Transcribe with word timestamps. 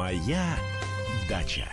Моя 0.00 0.56
дача. 1.28 1.68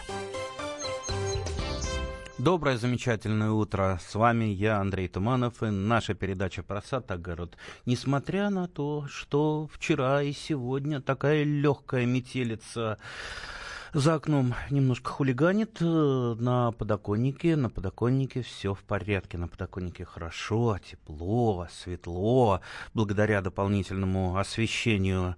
Доброе, 2.38 2.78
замечательное 2.78 3.52
утро. 3.52 4.02
С 4.06 4.16
вами 4.16 4.44
я, 4.44 4.82
Андрей 4.82 5.08
Туманов, 5.08 5.64
и 5.64 5.68
наша 5.68 6.14
передача 6.14 6.62
про 6.62 6.82
сад 6.82 7.10
огород. 7.10 7.56
Несмотря 7.86 8.50
на 8.50 8.68
то, 8.68 9.08
что 9.08 9.70
вчера 9.72 10.22
и 10.24 10.34
сегодня 10.34 11.00
такая 11.00 11.46
легкая 11.46 12.06
метелица 12.06 12.98
за 13.94 14.16
окном 14.16 14.54
немножко 14.70 15.10
хулиганит 15.10 15.78
э, 15.82 16.36
на 16.40 16.72
подоконнике. 16.72 17.56
На 17.56 17.70
подоконнике 17.70 18.42
все 18.42 18.74
в 18.74 18.84
порядке. 18.84 19.38
На 19.38 19.48
подоконнике 19.48 20.06
хорошо, 20.06 20.78
тепло, 20.80 21.68
светло. 21.72 22.62
Благодаря 22.94 23.42
дополнительному 23.42 24.38
освещению 24.38 25.36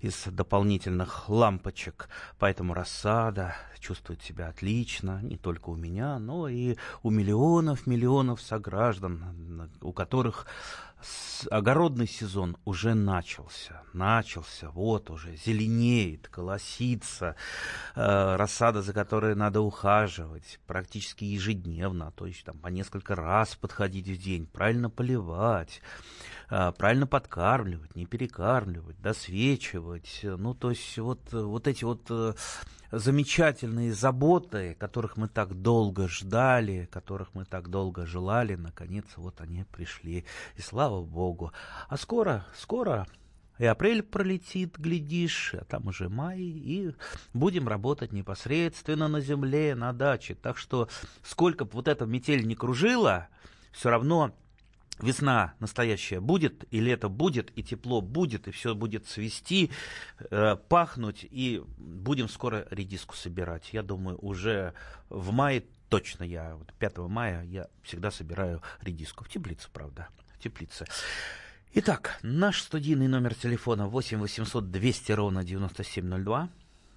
из 0.00 0.24
дополнительных 0.26 1.28
лампочек. 1.28 2.08
Поэтому 2.38 2.74
рассада 2.74 3.54
чувствует 3.78 4.22
себя 4.22 4.48
отлично. 4.48 5.20
Не 5.22 5.36
только 5.36 5.70
у 5.70 5.76
меня, 5.76 6.18
но 6.18 6.48
и 6.48 6.76
у 7.02 7.10
миллионов, 7.10 7.86
миллионов 7.86 8.40
сограждан, 8.40 9.70
у 9.80 9.92
которых 9.92 10.46
огородный 11.50 12.06
сезон 12.06 12.56
уже 12.64 12.94
начался. 12.94 13.82
Начался, 13.92 14.70
вот 14.70 15.10
уже, 15.10 15.36
зеленеет, 15.36 16.28
колосится, 16.28 17.36
э, 17.94 18.36
рассада, 18.36 18.82
за 18.82 18.92
которой 18.92 19.34
надо 19.34 19.60
ухаживать 19.60 20.60
практически 20.66 21.24
ежедневно, 21.24 22.12
то 22.12 22.26
есть 22.26 22.44
там 22.44 22.58
по 22.58 22.68
несколько 22.68 23.14
раз 23.14 23.54
подходить 23.56 24.08
в 24.08 24.16
день, 24.22 24.46
правильно 24.46 24.90
поливать, 24.90 25.80
правильно 26.48 27.06
подкармливать, 27.06 27.94
не 27.96 28.06
перекармливать, 28.06 29.00
досвечивать. 29.00 30.20
Ну, 30.22 30.54
то 30.54 30.70
есть 30.70 30.98
вот, 30.98 31.32
вот 31.32 31.66
эти 31.66 31.84
вот 31.84 32.06
э, 32.10 32.34
замечательные 32.90 33.92
заботы, 33.92 34.76
которых 34.78 35.16
мы 35.16 35.28
так 35.28 35.54
долго 35.54 36.08
ждали, 36.08 36.88
которых 36.92 37.34
мы 37.34 37.44
так 37.44 37.68
долго 37.68 38.06
желали, 38.06 38.54
наконец 38.54 39.06
вот 39.16 39.40
они 39.40 39.64
пришли. 39.64 40.24
И 40.56 40.60
слава 40.60 41.02
Богу. 41.02 41.52
А 41.88 41.96
скоро, 41.96 42.46
скоро 42.56 43.06
и 43.58 43.66
апрель 43.66 44.02
пролетит, 44.02 44.78
глядишь, 44.78 45.54
а 45.54 45.64
там 45.64 45.86
уже 45.86 46.08
май, 46.08 46.40
и 46.40 46.92
будем 47.32 47.68
работать 47.68 48.12
непосредственно 48.12 49.08
на 49.08 49.20
земле, 49.20 49.74
на 49.74 49.92
даче. 49.92 50.34
Так 50.34 50.58
что 50.58 50.88
сколько 51.22 51.64
бы 51.64 51.70
вот 51.72 51.88
эта 51.88 52.04
метель 52.06 52.46
не 52.46 52.56
кружила, 52.56 53.28
все 53.72 53.90
равно 53.90 54.34
весна 55.00 55.54
настоящая 55.60 56.20
будет, 56.20 56.64
и 56.70 56.80
лето 56.80 57.08
будет, 57.08 57.50
и 57.56 57.62
тепло 57.62 58.00
будет, 58.00 58.48
и 58.48 58.50
все 58.50 58.74
будет 58.74 59.06
цвести, 59.06 59.70
э, 60.30 60.56
пахнуть, 60.68 61.26
и 61.30 61.62
будем 61.78 62.28
скоро 62.28 62.66
редиску 62.70 63.16
собирать. 63.16 63.70
Я 63.72 63.82
думаю, 63.82 64.18
уже 64.18 64.74
в 65.08 65.32
мае 65.32 65.64
точно 65.88 66.24
я, 66.24 66.56
вот 66.56 66.72
5 66.78 67.08
мая 67.08 67.44
я 67.44 67.68
всегда 67.82 68.10
собираю 68.10 68.62
редиску. 68.80 69.24
В 69.24 69.28
теплице, 69.28 69.68
правда, 69.72 70.08
в 70.36 70.42
теплице. 70.42 70.86
Итак, 71.74 72.18
наш 72.22 72.62
студийный 72.62 73.08
номер 73.08 73.34
телефона 73.34 73.88
8 73.88 74.18
800 74.18 74.70
200 74.70 75.12
ровно 75.12 75.44
9702. 75.44 76.48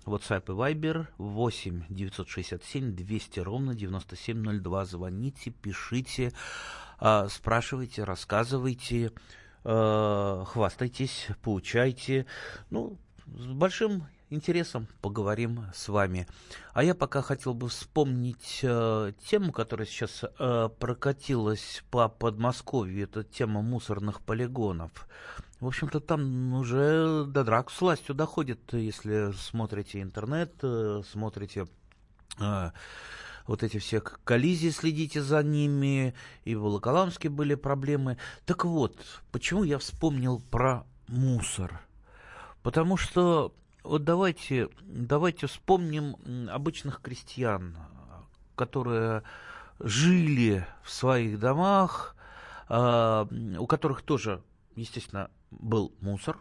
WhatsApp 0.05 0.45
и 0.45 0.73
Viber 0.73 1.07
8 1.17 1.83
967 1.89 2.95
200 2.95 3.39
ровно 3.39 3.75
9702. 3.75 4.85
Звоните, 4.85 5.51
пишите. 5.51 6.31
А, 6.99 7.27
спрашивайте, 7.29 8.03
рассказывайте, 8.03 9.11
а, 9.63 10.43
хвастайтесь, 10.45 11.27
поучайте. 11.41 12.25
Ну, 12.69 12.97
с 13.25 13.45
большим 13.45 14.07
интересом 14.29 14.87
поговорим 15.01 15.65
с 15.73 15.87
вами. 15.87 16.27
А 16.73 16.83
я 16.83 16.95
пока 16.95 17.21
хотел 17.21 17.53
бы 17.53 17.69
вспомнить 17.69 18.59
э, 18.61 19.13
тему, 19.25 19.53
которая 19.53 19.87
сейчас 19.87 20.25
прокатилась 20.79 21.83
по 21.91 22.09
Подмосковью. 22.09 23.03
Это 23.03 23.23
тема 23.23 23.61
мусорных 23.61 24.19
полигонов. 24.21 25.07
В 25.59 25.65
общем-то, 25.65 25.99
там 25.99 26.53
уже 26.53 27.25
до 27.25 27.43
драк 27.43 27.71
с 27.71 27.81
властью 27.81 28.13
доходит, 28.13 28.59
если 28.73 29.31
смотрите 29.31 30.01
интернет, 30.01 30.53
э, 30.61 31.01
смотрите... 31.09 31.67
Э, 32.39 32.71
вот 33.47 33.63
эти 33.63 33.79
все 33.79 34.01
коллизии, 34.01 34.69
следите 34.69 35.21
за 35.21 35.41
ними, 35.41 36.13
и 36.43 36.53
в 36.55 36.61
Волоколамске 36.61 37.29
были 37.29 37.55
проблемы. 37.55 38.17
Так 38.45 38.65
вот, 38.65 38.95
почему 39.31 39.63
я 39.63 39.79
вспомнил 39.79 40.41
про 40.51 40.85
мусор? 41.07 41.81
Потому 42.61 42.97
что 42.97 43.53
вот 43.83 44.03
давайте, 44.03 44.67
давайте 44.81 45.47
вспомним 45.47 46.17
обычных 46.51 47.01
крестьян, 47.01 47.77
которые 48.55 49.23
жили 49.79 50.67
в 50.83 50.91
своих 50.91 51.39
домах, 51.39 52.15
а, 52.67 53.27
у 53.57 53.65
которых 53.65 54.01
тоже, 54.01 54.43
естественно, 54.75 55.31
был 55.51 55.93
мусор, 56.01 56.37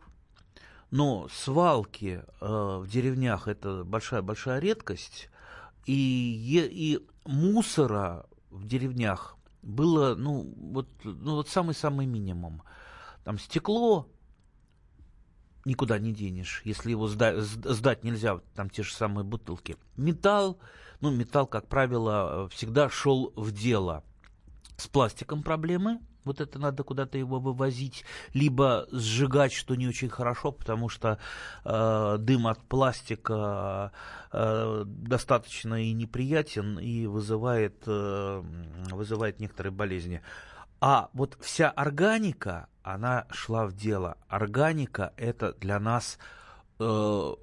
но 0.90 1.28
свалки 1.28 2.24
а, 2.40 2.80
в 2.80 2.88
деревнях 2.88 3.46
это 3.46 3.84
большая-большая 3.84 4.58
редкость, 4.58 5.30
и, 5.92 6.68
и 6.70 7.06
мусора 7.24 8.26
в 8.50 8.66
деревнях 8.66 9.36
было, 9.62 10.14
ну, 10.14 10.52
вот, 10.56 10.88
ну, 11.04 11.36
вот 11.36 11.48
самый-самый 11.48 12.06
минимум. 12.06 12.62
Там 13.24 13.38
стекло 13.38 14.08
никуда 15.64 15.98
не 15.98 16.12
денешь, 16.12 16.62
если 16.64 16.90
его 16.90 17.08
сдать, 17.08 17.40
сдать 17.40 18.04
нельзя, 18.04 18.40
там 18.54 18.70
те 18.70 18.82
же 18.82 18.94
самые 18.94 19.24
бутылки. 19.24 19.76
Металл, 19.96 20.58
ну, 21.00 21.10
металл, 21.10 21.46
как 21.46 21.66
правило, 21.66 22.48
всегда 22.50 22.88
шел 22.88 23.32
в 23.34 23.50
дело. 23.52 24.04
С 24.76 24.86
пластиком 24.86 25.42
проблемы– 25.42 26.00
вот 26.26 26.40
это 26.40 26.58
надо 26.58 26.82
куда-то 26.82 27.16
его 27.16 27.38
вывозить, 27.40 28.04
либо 28.34 28.86
сжигать, 28.90 29.52
что 29.52 29.74
не 29.74 29.88
очень 29.88 30.08
хорошо, 30.08 30.52
потому 30.52 30.88
что 30.88 31.18
э, 31.64 32.16
дым 32.18 32.46
от 32.46 32.60
пластика 32.62 33.92
э, 34.32 34.84
достаточно 34.86 35.82
и 35.82 35.92
неприятен, 35.92 36.78
и 36.78 37.06
вызывает, 37.06 37.82
э, 37.86 38.42
вызывает 38.90 39.40
некоторые 39.40 39.72
болезни. 39.72 40.20
А 40.80 41.08
вот 41.14 41.38
вся 41.40 41.70
органика, 41.70 42.68
она 42.82 43.26
шла 43.30 43.66
в 43.66 43.72
дело. 43.74 44.18
Органика 44.28 45.12
это 45.16 45.54
для 45.54 45.80
нас 45.80 46.18
э, 46.78 47.34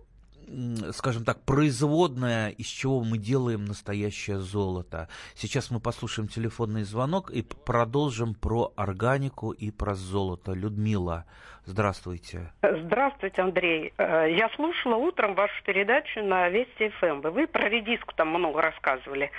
скажем 0.94 1.26
так, 1.26 1.44
производная, 1.44 2.50
из 2.50 2.68
чего 2.68 3.04
мы 3.04 3.18
делаем 3.18 3.66
настоящее 3.66 4.40
золото. 4.40 5.10
Сейчас 5.36 5.72
мы 5.72 5.80
послушаем 5.80 6.28
телефонный 6.28 6.84
звонок 6.84 7.32
и 7.32 7.42
продолжим 7.42 8.36
про 8.36 8.74
органику 8.76 9.52
и 9.52 9.72
про 9.72 9.96
золото. 9.96 10.54
Людмила, 10.54 11.26
здравствуйте. 11.66 12.52
Здравствуйте, 12.62 13.42
Андрей. 13.42 13.94
Э, 13.98 14.28
я 14.30 14.50
слушала 14.56 14.96
утром 14.96 15.36
вашу 15.36 15.64
передачу 15.64 16.22
на 16.22 16.50
Вести 16.50 16.90
ФМ. 16.90 17.22
Вы 17.22 17.48
про 17.48 17.70
редиску 17.70 18.14
там 18.16 18.30
много 18.30 18.62
рассказывали. 18.62 19.32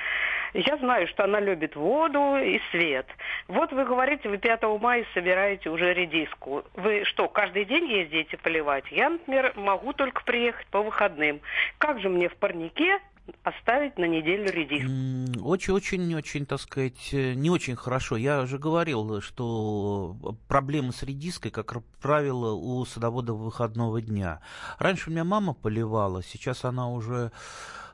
Я 0.54 0.76
знаю, 0.76 1.08
что 1.08 1.24
она 1.24 1.40
любит 1.40 1.74
воду 1.74 2.36
и 2.36 2.60
свет. 2.70 3.06
Вот 3.48 3.72
вы 3.72 3.84
говорите, 3.84 4.28
вы 4.28 4.38
5 4.38 4.62
мая 4.80 5.04
собираете 5.12 5.68
уже 5.68 5.92
редиску. 5.92 6.64
Вы 6.74 7.04
что, 7.04 7.28
каждый 7.28 7.64
день 7.64 7.90
ездите 7.90 8.36
поливать? 8.36 8.84
Я, 8.90 9.10
например, 9.10 9.52
могу 9.56 9.92
только 9.92 10.22
приехать 10.22 10.66
по 10.68 10.82
выходным. 10.82 11.40
Как 11.78 12.00
же 12.00 12.08
мне 12.08 12.28
в 12.28 12.36
парнике 12.36 13.00
оставить 13.42 13.98
на 13.98 14.04
неделю 14.04 14.50
редиску. 14.50 15.44
Очень-очень-очень, 15.46 16.46
так 16.46 16.60
сказать, 16.60 17.12
э, 17.12 17.34
не 17.34 17.50
очень 17.50 17.76
хорошо. 17.76 18.16
Я 18.16 18.46
же 18.46 18.58
говорил, 18.58 19.20
что 19.20 20.16
проблемы 20.48 20.92
с 20.92 21.02
редиской, 21.02 21.50
как 21.50 21.74
правило, 22.00 22.52
у 22.52 22.84
садоводов 22.84 23.38
выходного 23.38 24.00
дня. 24.00 24.40
Раньше 24.78 25.10
у 25.10 25.12
меня 25.12 25.24
мама 25.24 25.54
поливала, 25.54 26.22
сейчас 26.22 26.64
она 26.64 26.90
уже 26.90 27.32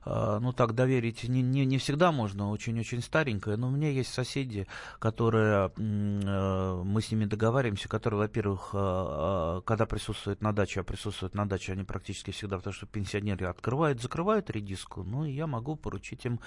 ну 0.04 0.52
так 0.52 0.74
доверить 0.74 1.24
не, 1.28 1.42
не, 1.42 1.66
не 1.66 1.78
всегда 1.78 2.10
можно, 2.12 2.50
очень-очень 2.50 3.02
старенькая, 3.02 3.56
но 3.56 3.68
у 3.68 3.70
меня 3.70 3.90
есть 3.90 4.12
соседи, 4.12 4.66
которые, 4.98 5.72
э, 5.76 6.82
мы 6.84 7.02
с 7.02 7.10
ними 7.10 7.26
договариваемся, 7.26 7.88
которые, 7.88 8.20
во-первых, 8.20 8.70
а, 8.72 9.60
когда 9.62 9.86
присутствуют 9.86 10.40
на 10.40 10.52
даче, 10.52 10.80
а 10.80 10.84
присутствуют 10.84 11.34
на 11.34 11.48
даче 11.48 11.72
они 11.72 11.84
практически 11.84 12.30
всегда, 12.30 12.56
потому 12.56 12.72
что 12.72 12.86
пенсионеры 12.86 13.46
открывают, 13.46 14.00
закрывают 14.00 14.50
редиску, 14.50 15.02
ну 15.02 15.24
и 15.24 15.32
я 15.32 15.46
могу 15.46 15.76
поручить 15.76 16.24
им 16.24 16.40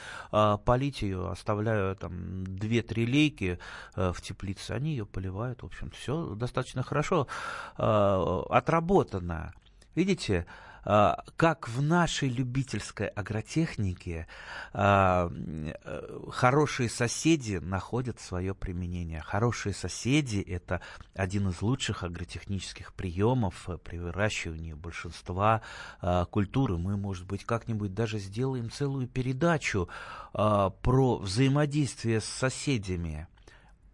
полить 0.66 1.02
ее, 1.02 1.30
оставляю 1.30 1.96
там 1.96 2.44
2-3 2.44 3.06
лейки 3.06 3.60
э, 3.96 4.12
в 4.14 4.22
теплице, 4.22 4.72
они 4.72 4.92
ее 4.92 5.06
поливают, 5.06 5.62
в 5.62 5.66
общем, 5.66 5.92
все 5.92 6.36
достаточно 6.36 6.84
хорошо 6.84 7.28
отработано. 7.76 9.54
Видите, 9.96 10.46
как 10.84 11.70
в 11.70 11.82
нашей 11.82 12.28
любительской 12.28 13.08
агротехнике 13.08 14.28
а, 14.74 15.32
э, 15.32 16.20
хорошие 16.30 16.90
соседи 16.90 17.56
находят 17.56 18.20
свое 18.20 18.54
применение. 18.54 19.22
Хорошие 19.22 19.74
соседи– 19.74 20.40
это 20.48 20.82
один 21.16 21.50
из 21.50 21.62
лучших 21.62 22.04
агротехнических 22.04 22.94
приемов 22.94 23.70
при 23.84 23.98
выращивании 23.98 24.74
большинства 24.74 25.62
а, 26.02 26.26
культуры. 26.26 26.78
Мы, 26.78 26.98
может 26.98 27.26
быть, 27.28 27.46
как-нибудь 27.46 27.94
даже 27.94 28.20
сделаем 28.20 28.70
целую 28.70 29.08
передачу 29.08 29.88
про 30.34 31.18
взаимодействие 31.18 32.20
с 32.20 32.26
соседями, 32.26 33.28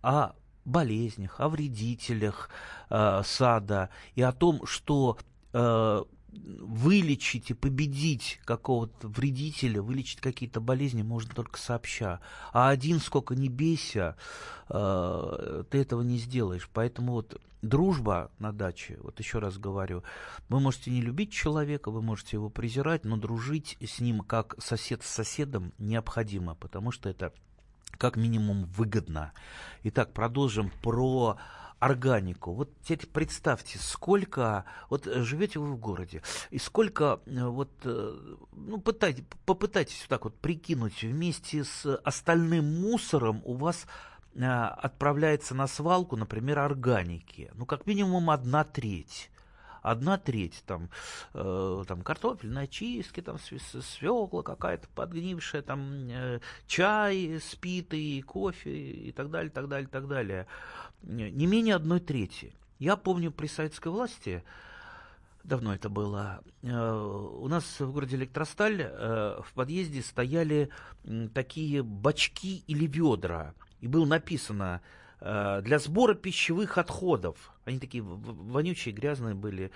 о 0.02 0.32
болезнях, 0.64 1.40
о 1.40 1.50
вредителях 1.50 2.50
сада 2.90 3.90
и 4.16 4.22
о 4.22 4.32
том, 4.32 4.66
что 4.66 5.18
вылечить 6.32 7.52
и 7.52 7.54
победить 7.54 8.40
какого-то 8.46 9.08
вредителя, 9.08 9.82
вылечить 9.82 10.22
какие-то 10.22 10.62
болезни 10.62 11.02
можно 11.02 11.34
только 11.34 11.60
сообща. 11.60 12.20
А 12.54 12.70
один, 12.70 13.00
сколько 13.00 13.36
не 13.36 13.50
бейся, 13.50 14.16
э, 14.70 15.64
ты 15.70 15.78
этого 15.80 16.02
не 16.02 16.18
сделаешь. 16.18 16.70
Поэтому 16.74 17.14
вот 17.14 17.42
дружба 17.62 18.32
на 18.40 18.52
даче, 18.52 18.98
вот 19.02 19.20
еще 19.20 19.40
раз 19.40 19.58
говорю, 19.58 20.04
вы 20.48 20.60
можете 20.60 20.92
не 20.92 21.02
любить 21.02 21.32
человека, 21.32 21.92
вы 21.92 22.02
можете 22.02 22.38
его 22.38 22.50
презирать, 22.50 23.06
но 23.06 23.18
дружить 23.18 23.78
с 23.82 24.00
ним 24.00 24.22
как 24.22 24.56
сосед 24.60 25.04
с 25.04 25.10
соседом 25.10 25.74
необходимо, 25.78 26.56
потому 26.56 26.92
что 26.92 27.10
это 27.10 27.34
как 27.98 28.16
минимум 28.16 28.66
выгодно. 28.66 29.34
Итак, 29.84 30.14
продолжим 30.14 30.72
про 30.82 31.38
органику. 31.80 32.54
Вот 32.54 32.70
теперь 32.84 33.08
представьте, 33.08 33.80
сколько, 33.80 34.66
вот 34.90 35.08
э, 35.08 35.24
живете 35.24 35.60
вы 35.60 35.72
в 35.72 35.78
городе, 35.78 36.22
и 36.52 36.60
сколько, 36.60 37.20
э, 37.26 37.46
вот, 37.46 37.72
э, 37.84 38.36
ну, 38.52 38.80
пытайтесь, 38.80 39.24
попытайтесь 39.46 40.02
вот 40.02 40.10
так 40.10 40.24
вот 40.26 40.38
прикинуть, 40.38 41.02
вместе 41.02 41.64
с 41.64 41.96
остальным 42.04 42.82
мусором 42.82 43.42
у 43.46 43.56
вас 43.56 43.86
отправляется 44.36 45.56
на 45.56 45.68
свалку, 45.68 46.16
например, 46.16 46.60
органики. 46.60 47.52
Ну, 47.56 47.66
как 47.66 47.88
минимум 47.88 48.30
одна 48.30 48.64
треть 48.64 49.32
одна 49.82 50.18
треть 50.18 50.64
там, 50.66 50.90
э, 51.34 51.84
там 51.88 52.02
картофельные 52.02 52.66
очистки, 52.66 53.22
там 53.22 53.38
свекла 53.40 54.44
какая-то 54.44 54.88
подгнившая, 54.96 55.62
там 55.62 56.10
э, 56.10 56.40
чай 56.68 57.40
спитый, 57.42 58.22
кофе 58.22 58.72
и 58.72 59.12
так 59.12 59.30
далее, 59.30 59.52
так 59.52 59.68
далее, 59.68 59.88
так 59.88 60.08
далее. 60.08 60.48
Не 61.04 61.46
менее 61.46 61.76
одной 61.76 62.00
трети. 62.00 62.54
Я 62.78 62.96
помню 62.96 63.32
при 63.32 63.48
советской 63.48 63.90
власти, 63.90 64.44
давно 65.44 65.74
это 65.74 65.90
было, 65.90 66.42
э, 66.62 66.70
у 66.70 67.48
нас 67.48 67.80
в 67.80 67.92
городе 67.92 68.16
Электросталь 68.16 68.82
э, 68.82 69.42
в 69.44 69.54
подъезде 69.54 70.02
стояли 70.02 70.70
такие 71.34 71.84
бачки 71.84 72.64
или 72.68 72.86
ведра, 72.86 73.54
и 73.82 73.88
было 73.88 74.06
написано 74.06 74.82
для 75.22 75.80
сбора 75.80 76.14
пищевых 76.14 76.78
отходов. 76.78 77.54
Они 77.66 77.80
такие 77.80 78.04
вонючие, 78.04 78.94
грязные 78.94 79.36
были, 79.36 79.72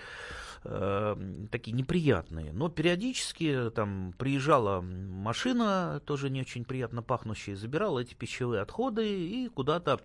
э, 0.64 1.46
такие 1.50 1.72
неприятные. 1.72 2.52
Но 2.52 2.68
периодически 2.68 3.70
там 3.74 4.14
приезжала 4.18 4.80
машина, 4.80 6.00
тоже 6.04 6.30
не 6.30 6.40
очень 6.40 6.64
приятно 6.64 7.02
пахнущая, 7.02 7.56
забирала 7.56 8.00
эти 8.00 8.14
пищевые 8.14 8.62
отходы 8.62 9.06
и 9.06 9.48
куда-то 9.48 10.00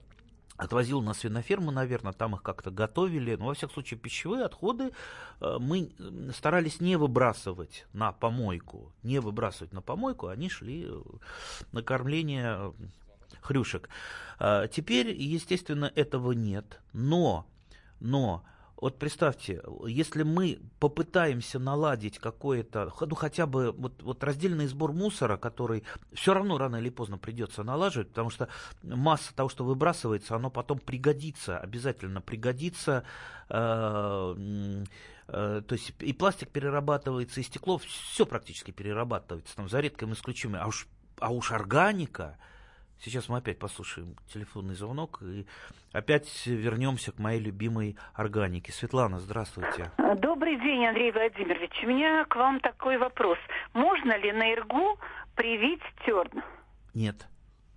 отвозил 0.58 1.02
на 1.02 1.14
свиноферму, 1.14 1.72
наверное, 1.72 2.12
там 2.12 2.36
их 2.36 2.44
как-то 2.44 2.70
готовили. 2.70 3.36
Но, 3.36 3.48
во 3.48 3.54
всяком 3.54 3.76
случае, 3.76 4.00
пищевые 4.00 4.44
отходы 4.44 4.92
э, 5.40 5.58
мы 5.60 5.92
старались 6.36 6.82
не 6.82 6.98
выбрасывать 6.98 7.88
на 7.94 8.12
помойку. 8.12 8.92
Не 9.04 9.20
выбрасывать 9.20 9.74
на 9.74 9.82
помойку, 9.82 10.28
они 10.28 10.50
шли 10.50 10.88
на 11.72 11.82
кормление 11.82 12.74
хрюшек. 13.42 13.90
А, 14.40 14.68
теперь, 14.68 15.10
естественно, 15.12 15.92
этого 15.96 16.32
нет, 16.32 16.80
но, 16.94 17.46
но 18.00 18.44
вот 18.82 18.98
представьте, 18.98 19.62
если 19.86 20.24
мы 20.24 20.60
попытаемся 20.80 21.60
наладить 21.60 22.18
какое-то, 22.18 22.94
ну 23.02 23.16
хотя 23.16 23.46
бы 23.46 23.74
вот, 23.74 24.02
вот 24.02 24.24
раздельный 24.24 24.68
сбор 24.68 24.94
мусора, 24.94 25.36
который 25.36 25.84
все 26.14 26.34
равно 26.34 26.58
рано 26.58 26.78
или 26.78 26.90
поздно 26.90 27.18
придется 27.18 27.64
налаживать, 27.64 28.08
потому 28.10 28.30
что 28.30 28.48
масса 28.82 29.36
того, 29.36 29.50
что 29.50 29.66
выбрасывается, 29.66 30.36
оно 30.36 30.50
потом 30.50 30.80
пригодится, 30.80 31.58
обязательно 31.58 32.22
пригодится. 32.22 33.04
Э, 33.50 34.34
э, 35.28 35.62
то 35.68 35.74
есть 35.76 35.94
и 36.00 36.14
пластик 36.14 36.48
перерабатывается, 36.48 37.42
и 37.42 37.44
стекло, 37.44 37.80
все 37.80 38.26
практически 38.26 38.72
перерабатывается, 38.72 39.58
там, 39.58 39.68
за 39.68 39.82
редким 39.82 40.14
исключением. 40.14 40.62
А 40.64 40.68
уж, 40.68 40.88
а 41.20 41.34
уж 41.34 41.52
органика, 41.52 42.38
Сейчас 43.02 43.30
мы 43.30 43.38
опять 43.38 43.60
послушаем 43.60 44.16
телефонный 44.28 44.76
звонок 44.76 45.22
и 45.22 45.46
опять 45.94 46.46
вернемся 46.46 47.14
к 47.14 47.20
моей 47.20 47.40
любимой 47.40 47.98
органике. 48.14 48.74
Светлана, 48.74 49.20
здравствуйте. 49.20 49.92
Добрый 50.18 50.60
день, 50.60 50.86
Андрей 50.86 51.12
Владимирович. 51.14 51.72
У 51.84 51.88
меня 51.88 52.26
к 52.26 52.36
вам 52.36 52.60
такой 52.60 52.98
вопрос. 52.98 53.38
Можно 53.74 54.18
ли 54.18 54.34
на 54.34 54.54
ИРГУ 54.54 55.00
привить 55.36 55.82
терн? 56.06 56.44
Нет. 56.94 57.26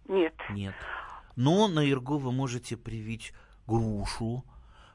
Нет. 0.08 0.34
Нет. 0.50 0.74
Но 1.36 1.69
на 1.69 1.88
ИРГУ 1.88 2.19
вы 2.19 2.32
можете 2.32 2.76
привить 2.76 3.32
грушу, 3.69 4.44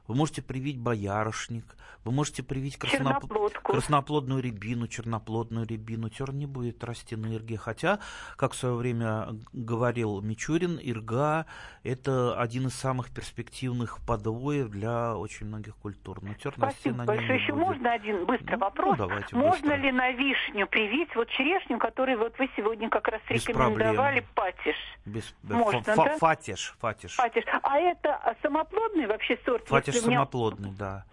вы 0.08 0.16
можете 0.16 0.42
привить 0.42 0.80
боярышник, 0.80 1.76
вы 2.04 2.14
можете 2.14 2.42
привить 2.42 2.78
красноп... 2.78 3.26
красноплодную 3.64 4.42
рябину, 4.42 4.88
черноплодную 4.88 5.68
рябину. 5.68 6.10
Терн 6.10 6.38
не 6.38 6.46
будет 6.46 6.84
расти 6.84 7.16
на 7.18 7.36
ирге. 7.36 7.58
Хотя, 7.58 8.00
как 8.38 8.54
в 8.54 8.56
свое 8.56 8.76
время 8.76 9.28
говорил 9.52 10.22
Мичурин, 10.22 10.80
ирга– 10.82 11.46
это 11.84 12.40
один 12.40 12.68
из 12.68 12.76
самых 12.76 13.14
перспективных 13.14 14.00
подвоев 14.08 14.70
для 14.70 15.18
очень 15.18 15.48
многих 15.48 15.76
культур. 15.76 16.20
Но 16.22 16.34
терн 16.34 16.62
на 16.96 17.04
большое. 17.04 17.40
Еще 17.40 17.52
будет. 17.52 17.66
можно 17.66 17.92
один 17.92 18.26
быстрый 18.26 18.54
ну, 18.54 18.60
вопрос? 18.60 18.98
Ну, 18.98 19.08
давайте 19.08 19.36
можно 19.36 19.70
быстро. 19.70 19.76
ли 19.76 19.92
на 19.92 20.12
вишню 20.12 20.68
привить 20.68 21.14
вот 21.16 21.28
черешню, 21.30 21.78
которую 21.78 22.20
вот 22.20 22.40
вы 22.40 22.50
сегодня 22.56 22.90
как 22.90 23.10
раз 23.10 23.22
Без 23.30 23.46
рекомендовали, 23.46 24.22
проблем. 24.22 24.26
патиш? 24.34 24.76
Без... 25.06 25.36
Можно, 25.44 25.82
да? 25.86 26.18
Фатиш, 26.18 26.76
фатиш. 26.80 27.16
Фатиш. 27.16 27.46
А 27.64 27.78
это 27.78 28.36
самоплодный 28.42 29.08
вообще 29.08 29.38
сорт? 29.46 29.68
Фатиш 29.68 29.97
самоплодный, 30.02 30.72
да. 30.72 31.06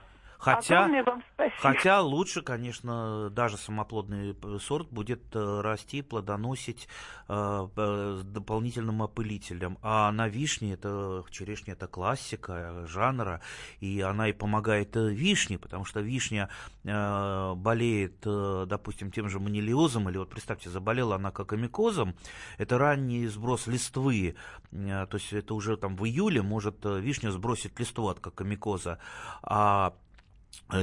Хотя, 0.44 0.91
хотя 1.58 2.02
лучше, 2.02 2.43
конечно, 2.43 3.31
даже 3.31 3.56
самоплодный 3.56 4.37
сорт 4.61 4.91
будет 4.91 5.35
э, 5.35 5.61
расти, 5.62 6.02
плодоносить 6.02 6.87
э, 7.29 7.69
с 7.76 8.23
дополнительным 8.25 9.02
опылителем. 9.02 9.79
А 9.81 10.12
на 10.12 10.29
вишне, 10.29 10.75
это 10.75 11.25
черешня, 11.31 11.73
это 11.73 11.87
классика 11.87 12.85
жанра, 12.87 13.41
и 13.81 14.02
она 14.02 14.29
и 14.29 14.32
помогает 14.32 14.94
э, 14.96 15.08
вишне, 15.08 15.58
потому 15.58 15.87
что 15.87 16.00
вишня 16.00 16.50
э, 16.85 17.55
болеет, 17.55 18.23
э, 18.26 18.66
допустим, 18.68 19.11
тем 19.11 19.30
же 19.30 19.40
манилиозом, 19.40 20.11
или 20.11 20.18
вот 20.18 20.28
представьте, 20.28 20.68
заболела 20.68 21.14
она 21.14 21.30
кокомикозом, 21.30 22.14
это 22.59 22.76
ранний 22.76 23.26
сброс 23.28 23.66
листвы, 23.66 24.37
э, 24.73 25.07
то 25.09 25.16
есть 25.16 25.33
это 25.33 25.54
уже 25.54 25.78
там 25.78 25.97
в 25.97 26.04
июле 26.04 26.42
может 26.42 26.85
вишня 26.85 27.30
сбросить 27.30 27.80
листву 27.80 28.09
от 28.09 28.21
кокомикоза, 28.21 28.99
а 29.42 29.95
Э, 29.95 30.03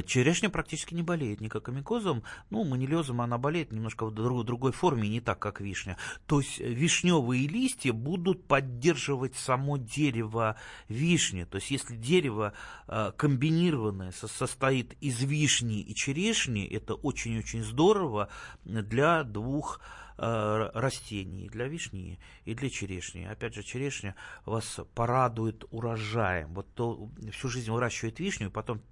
черешня 0.05 0.49
практически 0.49 0.93
не 0.93 1.03
болеет 1.03 1.41
ни 1.41 1.47
кокомикозом, 1.47 2.23
ну, 2.49 2.63
манилезом 2.63 3.21
она 3.21 3.37
болеет 3.37 3.71
немножко 3.71 4.05
в 4.05 4.13
другой 4.13 4.71
форме, 4.71 5.09
не 5.09 5.21
так, 5.21 5.39
как 5.39 5.61
вишня. 5.61 5.97
То 6.25 6.39
есть 6.39 6.59
э, 6.59 6.67
вишневые 6.67 7.47
листья 7.47 7.93
будут 7.93 8.45
поддерживать 8.45 9.35
само 9.35 9.77
дерево 9.77 10.55
вишни. 10.87 11.43
То 11.43 11.57
есть 11.57 11.71
если 11.71 11.95
дерево 11.95 12.53
э, 12.87 13.11
комбинированное 13.15 14.11
состоит 14.11 14.93
из 15.01 15.21
вишни 15.21 15.81
и 15.81 15.95
черешни, 15.95 16.65
это 16.65 16.95
очень-очень 16.95 17.63
здорово 17.63 18.29
для 18.63 19.23
двух 19.23 19.79
Э, 20.23 20.69
растений, 20.75 21.49
для 21.49 21.67
вишни 21.67 22.19
и 22.45 22.53
для 22.53 22.69
черешни. 22.69 23.23
Опять 23.25 23.55
же, 23.55 23.63
черешня 23.63 24.15
вас 24.45 24.79
порадует 24.93 25.65
урожаем. 25.71 26.53
Вот 26.53 26.67
то 26.75 27.09
всю 27.31 27.49
жизнь 27.49 27.71
выращивает 27.71 28.19
вишню, 28.19 28.49
и 28.49 28.51
потом 28.51 28.83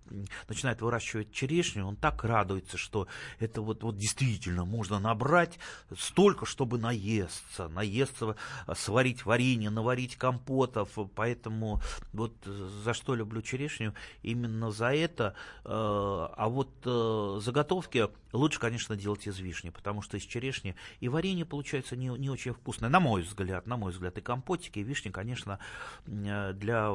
начинает 0.48 0.82
выращивать 0.82 1.32
черешню, 1.32 1.86
он 1.86 1.96
так 1.96 2.24
радуется, 2.24 2.78
что 2.78 3.08
это 3.40 3.62
вот, 3.62 3.84
вот 3.84 3.98
действительно 3.98 4.66
можно 4.66 5.00
набрать 5.00 5.60
столько, 5.98 6.46
чтобы 6.46 6.78
наесться, 6.78 7.68
наесться, 7.70 8.36
сварить 8.76 9.26
варенье, 9.26 9.70
наварить 9.70 10.16
компотов. 10.16 10.90
Поэтому 11.16 11.82
вот 12.14 12.34
за 12.46 12.94
что 12.94 13.16
люблю 13.16 13.42
черешню, 13.42 13.94
именно 14.24 14.72
за 14.72 14.94
это. 14.94 15.36
Э, 15.64 15.70
а 15.70 16.48
вот 16.50 16.70
э, 16.86 17.40
заготовки 17.42 18.08
лучше, 18.32 18.60
конечно, 18.60 18.96
делать 18.96 19.28
из 19.28 19.40
вишни, 19.40 19.70
потому 19.70 20.02
что 20.02 20.18
из 20.18 20.24
черешни 20.24 20.76
и 21.00 21.10
варенье 21.10 21.46
получается 21.46 21.96
не, 21.96 22.08
не 22.08 22.30
очень 22.30 22.54
вкусное, 22.54 22.90
на 22.90 23.00
мой 23.00 23.22
взгляд, 23.24 23.68
на 23.68 23.78
мой 23.78 23.92
взгляд. 23.92 24.18
И 24.18 24.22
компотики, 24.22 24.80
и 24.80 24.84
вишни, 24.84 25.10
конечно, 25.10 25.60
для 26.06 26.94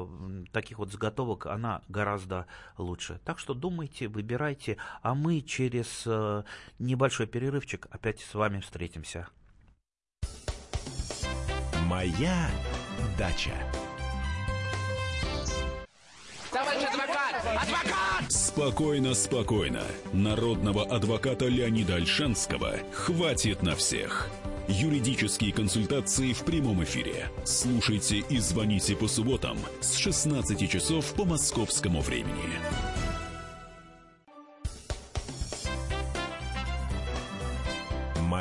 таких 0.53 0.79
вот 0.79 0.91
заготовок 0.91 1.47
она 1.47 1.83
гораздо 1.89 2.47
лучше. 2.79 3.04
Так 3.25 3.39
что 3.39 3.55
думайте, 3.55 4.09
выбирайте, 4.09 4.77
а 5.03 5.15
мы 5.15 5.41
через 5.41 6.03
э, 6.07 6.43
небольшой 6.79 7.27
перерывчик 7.27 7.87
опять 7.91 8.21
с 8.21 8.35
вами 8.35 8.61
встретимся. 8.61 9.29
Моя 11.87 12.51
дача. 13.19 13.53
Товарищ 16.51 16.85
адвокат! 16.85 17.35
Адвокат! 17.63 18.33
Спокойно, 18.33 19.15
спокойно. 19.15 19.83
Народного 20.13 20.85
адвоката 20.85 21.47
Леонида 21.47 21.97
Альшанского 21.97 22.77
хватит 22.93 23.63
на 23.63 23.75
всех. 23.75 24.31
Юридические 24.69 25.53
консультации 25.53 26.33
в 26.33 26.45
прямом 26.45 26.83
эфире. 26.85 27.29
Слушайте 27.45 28.19
и 28.29 28.39
звоните 28.39 28.97
по 28.97 29.09
субботам 29.09 29.59
с 29.81 29.97
16 29.97 30.71
часов 30.71 31.13
по 31.15 31.25
московскому 31.25 32.01
времени. 32.01 32.61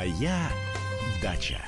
Моя 0.04 0.50
дача. 1.22 1.58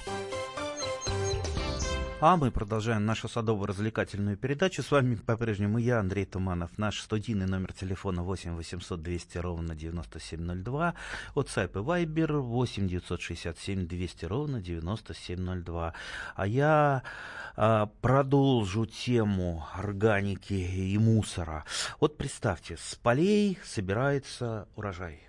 А 2.21 2.37
мы 2.37 2.51
продолжаем 2.51 3.07
нашу 3.07 3.29
садово-развлекательную 3.29 4.37
передачу. 4.37 4.83
С 4.83 4.91
вами 4.91 5.15
по-прежнему 5.15 5.79
я, 5.79 6.01
Андрей 6.01 6.27
Туманов. 6.27 6.77
Наш 6.77 7.01
студийный 7.01 7.47
номер 7.47 7.73
телефона 7.73 8.23
8 8.23 8.55
800 8.57 9.01
200 9.01 9.39
ровно 9.39 9.75
9702. 9.75 10.95
WhatsApp 11.35 11.71
и 11.71 12.05
Viber 12.05 12.41
8 12.41 12.89
967 12.89 13.87
200 13.87 14.25
ровно 14.27 14.61
9702. 14.61 15.95
А 16.35 16.47
я 16.47 17.05
а, 17.57 17.87
продолжу 18.03 18.85
тему 18.85 19.67
органики 19.73 20.53
и 20.53 20.99
мусора. 20.99 21.65
Вот 22.01 22.19
представьте, 22.19 22.77
с 22.77 22.97
полей 22.97 23.59
собирается 23.65 24.69
урожай 24.77 25.27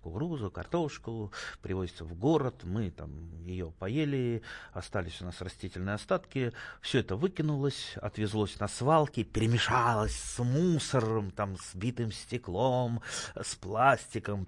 кукурузу, 0.00 0.50
картошку, 0.50 1.32
привозится 1.62 2.04
в 2.04 2.14
город, 2.14 2.64
мы 2.64 2.90
там 2.90 3.10
ее 3.44 3.72
поели, 3.78 4.42
остались 4.72 5.20
у 5.20 5.24
нас 5.24 5.40
растительные 5.40 5.94
остатки, 5.94 6.52
все 6.80 7.00
это 7.00 7.16
выкинулось, 7.16 7.94
отвезлось 7.96 8.58
на 8.58 8.68
свалки, 8.68 9.22
перемешалось 9.22 10.16
с 10.16 10.42
мусором, 10.42 11.30
там, 11.30 11.56
с 11.56 11.74
битым 11.74 12.12
стеклом, 12.12 13.02
с 13.40 13.54
пластиком, 13.54 14.46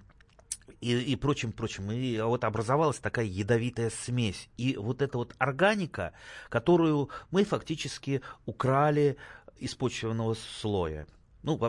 и, 0.81 0.99
и 0.99 1.15
прочим, 1.15 1.51
прочим. 1.51 1.91
И 1.91 2.19
вот 2.19 2.43
образовалась 2.43 2.99
такая 2.99 3.25
ядовитая 3.25 3.89
смесь. 3.89 4.49
И 4.57 4.75
вот 4.75 5.01
эта 5.01 5.17
вот 5.17 5.33
органика, 5.37 6.13
которую 6.49 7.09
мы 7.31 7.45
фактически 7.45 8.21
украли 8.45 9.17
из 9.57 9.75
почвенного 9.75 10.33
слоя. 10.33 11.07
Ну, 11.41 11.59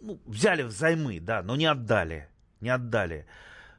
ну 0.00 0.20
взяли 0.26 0.62
взаймы, 0.62 1.20
да, 1.20 1.42
но 1.42 1.56
не 1.56 1.66
отдали 1.66 2.28
не 2.64 2.70
отдали. 2.70 3.26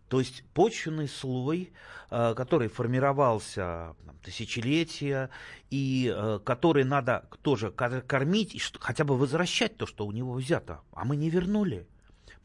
То 0.08 0.20
есть 0.20 0.44
почвенный 0.54 1.08
слой, 1.08 1.74
э, 2.12 2.34
который 2.36 2.70
формировался 2.70 3.96
там, 4.06 4.16
тысячелетия, 4.24 5.30
и 5.72 6.14
э, 6.16 6.40
который 6.46 6.84
надо 6.84 7.28
тоже 7.42 7.72
кормить, 7.72 8.56
и 8.56 8.62
хотя 8.80 9.04
бы 9.04 9.18
возвращать 9.18 9.78
то, 9.78 9.86
что 9.86 10.06
у 10.06 10.12
него 10.12 10.34
взято. 10.34 10.82
А 10.94 11.04
мы 11.04 11.16
не 11.18 11.30
вернули. 11.30 11.88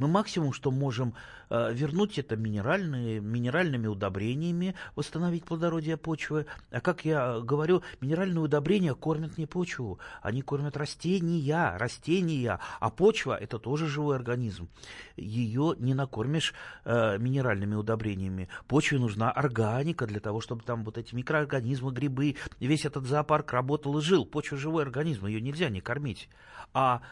Мы 0.00 0.08
максимум, 0.08 0.54
что 0.54 0.70
можем 0.70 1.14
э, 1.50 1.74
вернуть 1.74 2.18
это 2.18 2.34
минеральные, 2.34 3.20
минеральными 3.20 3.86
удобрениями, 3.86 4.74
восстановить 4.96 5.44
плодородие 5.44 5.98
почвы. 5.98 6.46
А 6.70 6.80
как 6.80 7.04
я 7.04 7.40
говорю, 7.40 7.82
минеральные 8.00 8.40
удобрения 8.40 8.94
кормят 8.94 9.36
не 9.36 9.44
почву, 9.44 9.98
они 10.22 10.40
кормят 10.40 10.78
растения, 10.78 11.76
растения, 11.76 12.58
а 12.80 12.88
почва 12.88 13.36
это 13.36 13.58
тоже 13.58 13.88
живой 13.88 14.16
организм. 14.16 14.70
Ее 15.16 15.74
не 15.78 15.92
накормишь 15.92 16.54
э, 16.86 17.18
минеральными 17.18 17.74
удобрениями. 17.74 18.48
Почве 18.66 18.98
нужна 18.98 19.30
органика 19.30 20.06
для 20.06 20.20
того, 20.20 20.40
чтобы 20.40 20.62
там 20.62 20.82
вот 20.82 20.96
эти 20.96 21.14
микроорганизмы, 21.14 21.92
грибы, 21.92 22.36
весь 22.58 22.86
этот 22.86 23.04
зоопарк 23.04 23.52
работал 23.52 23.98
и 23.98 24.00
жил. 24.00 24.24
Почва 24.24 24.56
живой 24.56 24.82
организм, 24.82 25.26
ее 25.26 25.42
нельзя 25.42 25.68
не 25.68 25.82
кормить. 25.82 26.30
А 26.72 27.02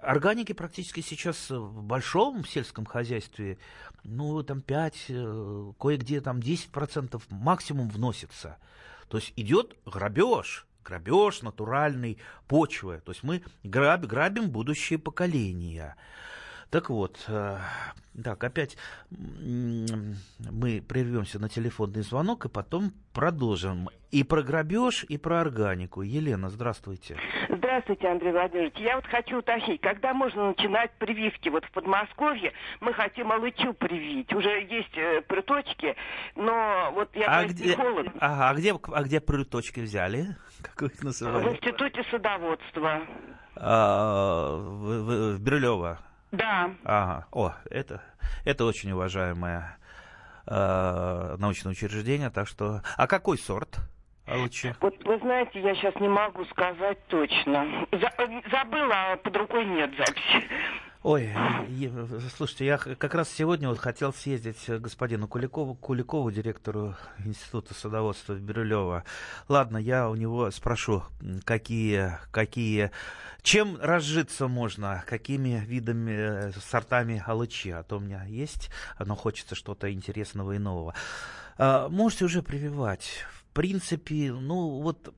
органики 0.00 0.52
практически 0.52 1.00
сейчас 1.00 1.50
в 1.50 1.82
большом 1.82 2.35
сельском 2.44 2.84
хозяйстве, 2.84 3.58
ну, 4.04 4.42
там 4.42 4.60
5, 4.60 5.04
э, 5.08 5.72
кое-где 5.78 6.20
там 6.20 6.40
10% 6.40 7.22
максимум 7.30 7.88
вносится. 7.88 8.58
То 9.08 9.18
есть 9.18 9.32
идет 9.36 9.76
грабеж, 9.84 10.66
грабеж 10.84 11.42
натуральной 11.42 12.18
почвы. 12.48 13.00
То 13.04 13.12
есть 13.12 13.22
мы 13.22 13.42
граб, 13.62 14.04
грабим 14.04 14.50
будущее 14.50 14.98
поколения. 14.98 15.96
Так 16.70 16.90
вот, 16.90 17.24
э, 17.28 17.58
так, 18.24 18.42
опять 18.42 18.76
мы 19.10 20.82
прервемся 20.82 21.38
на 21.38 21.48
телефонный 21.48 22.02
звонок 22.02 22.46
и 22.46 22.48
потом 22.48 22.92
продолжим. 23.12 23.88
И 24.10 24.24
про 24.24 24.42
грабеж, 24.42 25.04
и 25.04 25.18
про 25.18 25.40
органику. 25.40 26.02
Елена, 26.02 26.48
здравствуйте. 26.48 27.16
Здравствуйте, 27.48 28.08
Андрей 28.08 28.32
Владимирович. 28.32 28.74
Я 28.78 28.96
вот 28.96 29.06
хочу 29.06 29.38
уточнить, 29.38 29.80
когда 29.80 30.14
можно 30.14 30.48
начинать 30.48 30.90
прививки? 30.98 31.50
Вот 31.50 31.64
в 31.66 31.70
Подмосковье 31.72 32.52
мы 32.80 32.92
хотим 32.94 33.30
алычу 33.30 33.74
привить. 33.74 34.32
Уже 34.32 34.62
есть 34.62 34.96
э, 34.96 35.22
приточки, 35.22 35.94
но 36.34 36.92
вот 36.94 37.14
я 37.14 37.26
а 37.26 37.44
где, 37.44 37.76
холодно. 37.76 38.12
Ага, 38.18 38.48
а 38.50 38.54
где, 38.54 38.74
а 38.92 39.02
где 39.02 39.20
приточки 39.20 39.80
взяли? 39.80 40.36
Как 40.62 40.82
вы 40.82 40.88
их 40.88 41.02
называли? 41.02 41.48
В 41.48 41.52
Институте 41.52 42.02
садоводства. 42.10 43.02
А, 43.56 44.56
в, 44.56 45.02
в, 45.02 45.36
в 45.36 45.40
Бирюлево. 45.40 45.98
Да. 46.36 46.70
Ага. 46.84 47.26
О, 47.32 47.52
это, 47.70 48.02
это 48.44 48.64
очень 48.64 48.92
уважаемое 48.92 49.78
э, 50.46 51.36
научное 51.38 51.72
учреждение, 51.72 52.30
так 52.30 52.48
что... 52.48 52.82
А 52.96 53.06
какой 53.06 53.38
сорт? 53.38 53.78
Лучше. 54.28 54.74
Вот 54.80 54.94
вы 55.04 55.18
знаете, 55.18 55.60
я 55.60 55.74
сейчас 55.76 55.94
не 55.96 56.08
могу 56.08 56.44
сказать 56.46 56.98
точно. 57.06 57.86
За, 57.92 58.10
забыла, 58.50 59.12
а 59.12 59.16
под 59.16 59.36
рукой 59.36 59.64
нет 59.64 59.90
записи. 59.96 60.48
Ой, 61.02 61.32
слушайте, 62.36 62.66
я 62.66 62.78
как 62.78 63.14
раз 63.14 63.28
сегодня 63.28 63.68
вот 63.68 63.78
хотел 63.78 64.12
съездить 64.12 64.64
к 64.64 64.78
господину 64.78 65.28
Куликову, 65.28 65.74
Куликову, 65.74 66.30
директору 66.30 66.96
Института 67.24 67.74
садоводства 67.74 68.34
Бирюлева. 68.34 69.04
Ладно, 69.48 69.76
я 69.76 70.08
у 70.08 70.16
него 70.16 70.50
спрошу, 70.50 71.04
какие, 71.44 72.18
какие, 72.32 72.90
чем 73.42 73.78
разжиться 73.80 74.48
можно, 74.48 75.04
какими 75.06 75.62
видами, 75.66 76.48
э, 76.48 76.52
сортами 76.52 77.22
алычи, 77.24 77.68
а 77.68 77.82
то 77.82 77.98
у 77.98 78.00
меня 78.00 78.24
есть, 78.24 78.70
но 78.98 79.14
хочется 79.14 79.54
что-то 79.54 79.92
интересного 79.92 80.52
и 80.52 80.58
нового. 80.58 80.94
А, 81.58 81.88
можете 81.88 82.24
уже 82.24 82.42
прививать. 82.42 83.24
В 83.30 83.52
принципе, 83.52 84.32
ну 84.32 84.80
вот 84.80 85.14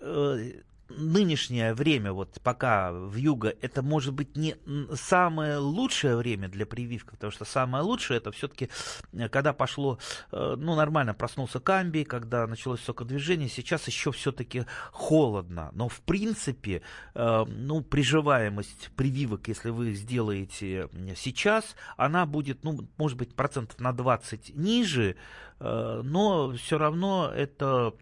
э, 0.00 0.52
нынешнее 0.96 1.74
время, 1.74 2.12
вот 2.12 2.40
пока 2.42 2.92
в 2.92 3.16
юго, 3.16 3.54
это 3.60 3.82
может 3.82 4.14
быть 4.14 4.36
не 4.36 4.56
самое 4.94 5.58
лучшее 5.58 6.16
время 6.16 6.48
для 6.48 6.66
прививки, 6.66 7.10
потому 7.10 7.30
что 7.30 7.44
самое 7.44 7.84
лучшее 7.84 8.18
это 8.18 8.32
все-таки, 8.32 8.68
э, 9.12 9.28
когда 9.28 9.52
пошло, 9.52 9.98
э, 10.32 10.54
ну, 10.58 10.74
нормально 10.74 11.14
проснулся 11.14 11.60
камбий, 11.60 12.04
когда 12.04 12.46
началось 12.46 12.80
сокодвижение, 12.80 13.48
сейчас 13.48 13.86
еще 13.86 14.12
все-таки 14.12 14.64
холодно, 14.92 15.70
но 15.72 15.88
в 15.88 16.00
принципе, 16.00 16.82
э, 17.14 17.44
ну, 17.46 17.82
приживаемость 17.82 18.90
прививок, 18.96 19.48
если 19.48 19.70
вы 19.70 19.90
их 19.90 19.96
сделаете 19.96 20.88
сейчас, 21.16 21.76
она 21.96 22.26
будет, 22.26 22.64
ну, 22.64 22.88
может 22.96 23.16
быть, 23.16 23.34
процентов 23.34 23.78
на 23.80 23.92
20 23.92 24.56
ниже, 24.56 25.16
но 25.58 26.54
все 26.56 26.78
равно 26.78 27.30
это 27.34 27.92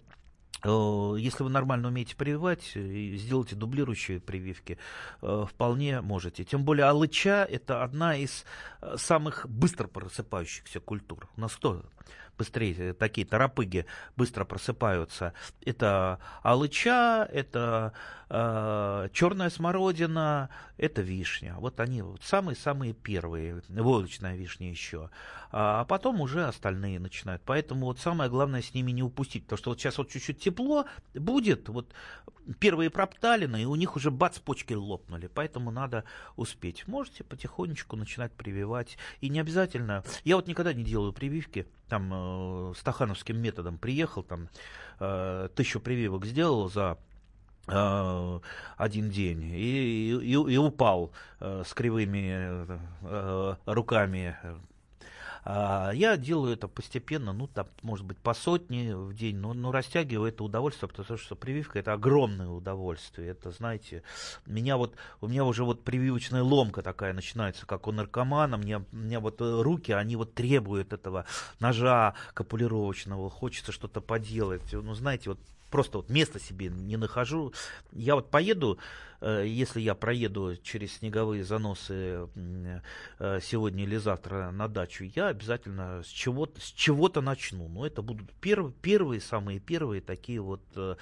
если 0.64 1.44
вы 1.44 1.50
нормально 1.50 1.88
умеете 1.88 2.16
прививать, 2.16 2.72
э, 2.74 3.14
сделайте 3.16 3.54
дублирующие 3.54 4.20
прививки, 4.20 4.76
э, 5.22 5.44
вполне 5.48 6.00
можете. 6.00 6.44
Тем 6.44 6.64
более 6.64 6.86
алыча– 6.86 7.46
это 7.50 7.84
одна 7.84 8.16
из 8.16 8.44
самых 8.96 9.46
быстро 9.48 9.86
просыпающихся 9.86 10.80
культур. 10.80 11.28
У 11.36 11.40
нас 11.40 11.54
кто 11.54 11.84
быстрее, 12.38 12.94
такие 12.94 13.26
торопыги 13.26 13.84
быстро 14.16 14.44
просыпаются? 14.44 15.34
Это 15.64 16.20
алыча, 16.42 17.28
это 17.30 17.92
э, 18.30 19.08
черная 19.12 19.50
смородина, 19.50 20.48
это 20.76 21.02
вишня. 21.02 21.56
Вот 21.58 21.80
они 21.80 22.02
вот 22.02 22.22
самые-самые 22.22 22.94
первые, 22.94 23.62
войлочная 23.68 24.36
вишня 24.36 24.70
еще. 24.70 25.10
А 25.50 25.84
потом 25.86 26.20
уже 26.20 26.46
остальные 26.46 27.00
начинают. 27.00 27.42
Поэтому 27.44 27.86
вот 27.86 27.98
самое 27.98 28.30
главное 28.30 28.62
с 28.62 28.74
ними 28.74 28.92
не 28.92 29.02
упустить. 29.02 29.44
Потому 29.44 29.58
что 29.58 29.70
вот 29.70 29.80
сейчас 29.80 29.98
вот 29.98 30.10
чуть-чуть 30.10 30.40
тепло 30.40 30.86
будет, 31.14 31.68
вот 31.68 31.92
первые 32.60 32.90
пропталины, 32.90 33.62
и 33.62 33.66
у 33.66 33.74
них 33.74 33.96
уже 33.96 34.10
бац, 34.10 34.38
почки 34.38 34.72
лопнули, 34.72 35.26
поэтому 35.26 35.70
надо 35.70 36.04
успеть. 36.36 36.86
Можете 36.86 37.24
потихонечку 37.24 37.96
начинать 37.96 38.32
прививать, 38.32 38.98
и 39.20 39.28
не 39.28 39.40
обязательно, 39.40 40.04
я 40.24 40.36
вот 40.36 40.46
никогда 40.46 40.72
не 40.72 40.84
делаю 40.84 41.12
прививки, 41.12 41.66
там, 41.88 42.10
э, 42.12 42.72
стахановским 42.76 43.40
методом 43.40 43.78
приехал, 43.78 44.22
там, 44.22 44.48
э, 45.00 45.48
тысячу 45.54 45.80
прививок 45.80 46.26
сделал 46.26 46.68
за 46.68 46.98
э, 47.68 48.40
один 48.76 49.10
день 49.10 49.42
и, 49.42 50.14
и, 50.14 50.32
и 50.32 50.56
упал 50.56 51.12
э, 51.40 51.62
с 51.66 51.74
кривыми 51.74 52.76
э, 53.02 53.54
руками 53.66 54.36
а, 55.44 55.90
я 55.92 56.16
делаю 56.16 56.52
это 56.52 56.68
постепенно, 56.68 57.32
ну, 57.32 57.46
там, 57.46 57.68
может 57.82 58.04
быть, 58.04 58.18
по 58.18 58.34
сотне 58.34 58.96
в 58.96 59.14
день, 59.14 59.36
но, 59.36 59.54
но 59.54 59.72
растягиваю 59.72 60.28
это 60.28 60.44
удовольствие, 60.44 60.88
потому 60.88 61.18
что 61.18 61.36
прививка 61.36 61.78
это 61.78 61.92
огромное 61.92 62.48
удовольствие. 62.48 63.30
Это, 63.30 63.50
знаете, 63.50 64.02
меня 64.46 64.76
вот, 64.76 64.94
у 65.20 65.28
меня 65.28 65.44
уже 65.44 65.64
вот 65.64 65.84
прививочная 65.84 66.42
ломка 66.42 66.82
такая 66.82 67.12
начинается, 67.12 67.66
как 67.66 67.86
у 67.86 67.92
наркомана. 67.92 68.56
Мне, 68.56 68.78
у 68.78 68.96
меня 68.96 69.20
вот 69.20 69.40
э, 69.40 69.62
руки, 69.62 69.92
они 69.92 70.16
вот 70.16 70.34
требуют 70.34 70.92
этого 70.92 71.24
ножа 71.60 72.14
капулировочного, 72.34 73.30
хочется 73.30 73.72
что-то 73.72 74.00
поделать. 74.00 74.72
Ну, 74.72 74.94
знаете, 74.94 75.30
вот 75.30 75.38
просто 75.70 75.98
вот 75.98 76.10
места 76.10 76.38
себе 76.38 76.68
не 76.68 76.96
нахожу. 76.96 77.52
Я 77.92 78.14
вот 78.14 78.30
поеду, 78.30 78.78
э, 79.20 79.44
если 79.46 79.80
я 79.80 79.94
проеду 79.94 80.56
через 80.62 80.98
снеговые 80.98 81.44
заносы 81.44 82.28
э, 83.18 83.40
сегодня 83.42 83.84
или 83.84 83.96
завтра 83.96 84.50
на 84.50 84.68
дачу, 84.68 85.04
я 85.14 85.28
обязательно 85.28 86.02
с 86.02 86.06
чего-то, 86.06 86.60
с 86.60 86.72
чего-то 86.72 87.20
начну. 87.20 87.68
Но 87.68 87.86
это 87.86 88.02
будут 88.02 88.30
первые, 88.40 88.72
первые, 88.72 89.20
самые 89.20 89.60
первые 89.60 90.00
такие 90.00 90.40
вот, 90.40 90.62
э, 90.76 90.96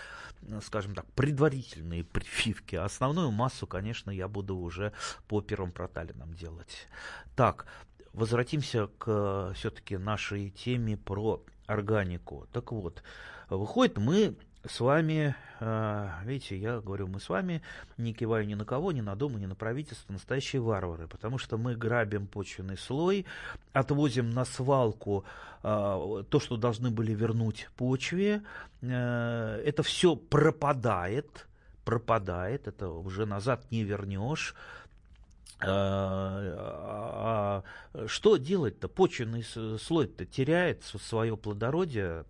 скажем 0.62 0.94
так, 0.94 1.06
предварительные 1.12 2.04
прививки. 2.04 2.76
Основную 2.76 3.30
массу, 3.30 3.66
конечно, 3.66 4.10
я 4.10 4.28
буду 4.28 4.56
уже 4.56 4.92
по 5.28 5.40
первым 5.40 5.72
проталинам 5.72 6.34
делать. 6.34 6.86
Так, 7.34 7.66
возвратимся 8.12 8.88
к 8.98 9.52
все-таки 9.54 9.96
нашей 9.96 10.50
теме 10.50 10.96
про 10.96 11.42
органику. 11.66 12.46
Так 12.52 12.72
вот, 12.72 13.02
выходит, 13.48 13.98
мы 13.98 14.36
с 14.68 14.80
вами, 14.80 15.34
а, 15.60 16.20
видите, 16.24 16.56
я 16.56 16.80
говорю, 16.80 17.06
мы 17.06 17.20
с 17.20 17.28
вами 17.28 17.62
не 17.96 18.12
киваю 18.12 18.46
ни 18.46 18.54
на 18.54 18.64
кого, 18.64 18.92
ни 18.92 19.00
на 19.00 19.14
дом, 19.14 19.38
ни 19.38 19.46
на 19.46 19.54
правительство, 19.54 20.12
настоящие 20.12 20.60
варвары, 20.60 21.06
потому 21.06 21.38
что 21.38 21.56
мы 21.56 21.74
грабим 21.74 22.26
почвенный 22.26 22.76
слой, 22.76 23.26
отвозим 23.72 24.30
на 24.30 24.44
свалку 24.44 25.24
а, 25.62 26.22
то, 26.24 26.40
что 26.40 26.56
должны 26.56 26.90
были 26.90 27.12
вернуть 27.12 27.68
почве, 27.76 28.42
а, 28.82 29.60
это 29.62 29.82
все 29.82 30.16
пропадает, 30.16 31.46
пропадает, 31.84 32.68
это 32.68 32.88
уже 32.88 33.26
назад 33.26 33.70
не 33.70 33.84
вернешь, 33.84 34.54
а, 35.60 37.62
что 38.06 38.36
делать-то? 38.36 38.88
Почвенный 38.88 39.44
слой-то 39.78 40.26
теряет 40.26 40.84
свое 40.84 41.36
плодородие. 41.36 42.24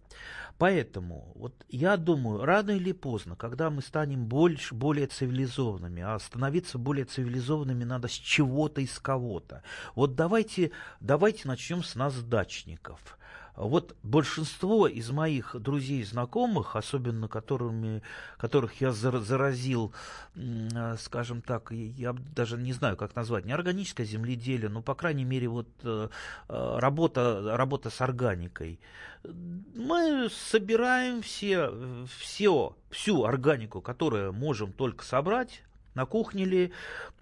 Поэтому 0.59 1.33
вот 1.35 1.67
я 1.69 1.97
думаю, 1.97 2.45
рано 2.45 2.71
или 2.71 2.93
поздно, 2.93 3.37
когда 3.37 3.69
мы 3.69 3.83
станем 3.83 4.27
больше, 4.27 4.75
более 4.75 5.07
цивилизованными, 5.07 6.03
а 6.03 6.19
становиться 6.19 6.79
более 6.79 7.05
цивилизованными 7.05 7.85
надо 7.85 8.09
с 8.09 8.13
чего-то 8.13 8.81
и 8.81 8.87
с 8.87 8.99
кого-то. 8.99 9.63
Вот 9.95 10.15
давайте, 10.15 10.71
давайте 11.01 11.47
начнем 11.47 11.83
с 11.83 11.95
нас, 11.95 12.23
дачников. 12.23 13.19
Вот 13.57 13.97
большинство 14.03 14.87
из 14.87 15.11
моих 15.11 15.57
друзей 15.59 16.01
и 16.01 16.05
знакомых, 16.05 16.77
особенно 16.77 17.27
которыми, 17.27 18.03
которых 18.37 18.81
я 18.81 18.93
заразил, 18.93 19.93
э, 20.35 20.97
скажем 20.99 21.41
так, 21.41 21.71
я 21.73 22.15
даже 22.35 22.59
не 22.59 22.75
знаю, 22.75 22.97
как 22.97 23.17
назвать, 23.17 23.47
не 23.47 23.53
органическое 23.53 24.07
земледелие, 24.07 24.69
но, 24.69 24.83
по 24.83 24.95
крайней 24.95 25.25
мере, 25.25 25.49
вот 25.49 25.69
э, 25.83 26.09
э, 26.49 26.79
работа, 26.79 27.57
работа 27.57 27.89
с 27.89 28.01
органикой. 28.03 28.79
Мы 29.25 30.29
собираем 30.31 31.23
все, 31.23 31.71
все, 32.19 32.77
всю 32.91 33.25
органику, 33.25 33.81
которую 33.81 34.35
можем 34.35 34.73
только 34.73 35.05
собрать, 35.05 35.63
на 35.97 36.07
кухне 36.07 36.45
ли, 36.45 36.73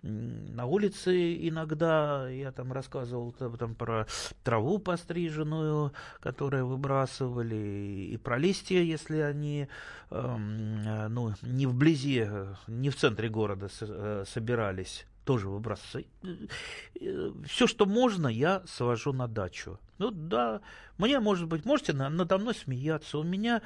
на 0.02 0.66
улице 0.66 1.48
иногда, 1.48 2.28
я 2.28 2.52
там 2.52 2.72
рассказывал 2.72 3.32
там, 3.32 3.74
про 3.74 4.06
траву 4.42 4.78
постриженную, 4.78 5.92
которую 6.20 6.66
выбрасывали, 6.66 8.10
и 8.12 8.16
про 8.16 8.36
листья, 8.36 8.80
если 8.80 9.18
они 9.18 9.68
э, 10.10 10.36
ну, 11.08 11.32
не 11.42 11.66
вблизи, 11.66 12.26
не 12.66 12.90
в 12.90 12.96
центре 12.96 13.28
города 13.28 13.68
э, 13.80 14.24
собирались 14.26 15.06
тоже 15.24 15.48
выбрасывать. 15.48 16.06
Все, 17.46 17.66
что 17.66 17.86
можно, 17.86 18.28
я 18.28 18.62
свожу 18.66 19.12
на 19.12 19.26
дачу. 19.26 19.78
Ну 19.98 20.10
да, 20.10 20.60
мне, 20.98 21.20
может 21.20 21.48
быть, 21.48 21.64
можете 21.64 21.92
надо 21.92 22.38
мной 22.38 22.54
смеяться. 22.54 23.18
У 23.18 23.22
меня 23.22 23.62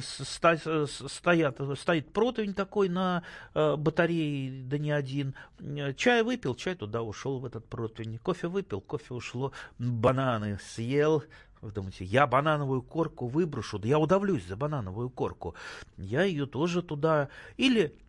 ста, 0.00 0.56
стоят, 0.86 1.60
стоит 1.78 2.12
противень 2.12 2.54
такой 2.54 2.88
на 2.88 3.22
э, 3.54 3.76
батарее, 3.76 4.64
да 4.64 4.78
не 4.78 4.90
один. 4.90 5.34
Чай 5.96 6.22
выпил, 6.22 6.54
чай 6.54 6.74
туда 6.74 7.02
ушел 7.02 7.38
в 7.38 7.44
этот 7.44 7.66
противень. 7.66 8.18
Кофе 8.18 8.48
выпил, 8.48 8.80
кофе 8.80 9.14
ушло. 9.14 9.52
Бананы 9.78 10.58
съел, 10.58 11.22
вы 11.60 11.70
думаете, 11.70 12.06
я 12.06 12.26
банановую 12.26 12.82
корку 12.82 13.28
выброшу, 13.28 13.78
да 13.78 13.88
я 13.88 13.98
удавлюсь 13.98 14.46
за 14.46 14.56
банановую 14.56 15.10
корку. 15.10 15.54
Я 15.98 16.24
ее 16.24 16.46
тоже 16.46 16.82
туда... 16.82 17.28
Или 17.58 17.94
Э, 17.94 18.01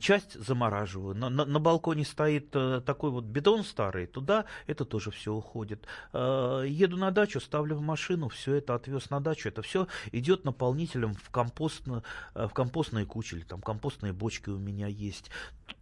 часть 0.00 0.38
замораживаю. 0.40 1.14
На, 1.14 1.30
на, 1.30 1.44
на 1.44 1.58
балконе 1.58 2.04
стоит 2.04 2.54
э, 2.54 2.82
такой 2.84 3.10
вот 3.10 3.24
бидон 3.24 3.64
старый, 3.64 4.06
туда 4.06 4.44
это 4.66 4.84
тоже 4.84 5.10
все 5.10 5.32
уходит. 5.32 5.86
Э, 6.12 6.64
еду 6.66 6.96
на 6.96 7.10
дачу, 7.10 7.40
ставлю 7.40 7.76
в 7.76 7.80
машину, 7.80 8.28
все 8.28 8.54
это 8.54 8.74
отвез 8.74 9.10
на 9.10 9.20
дачу, 9.20 9.48
это 9.48 9.62
все 9.62 9.86
идет 10.12 10.44
наполнителем 10.44 11.14
в, 11.14 11.30
компост, 11.30 11.82
в 12.34 12.48
компостные 12.50 13.06
кучи, 13.06 13.36
или 13.36 13.42
там 13.42 13.62
компостные 13.62 14.12
бочки 14.12 14.50
у 14.50 14.58
меня 14.58 14.86
есть. 14.86 15.30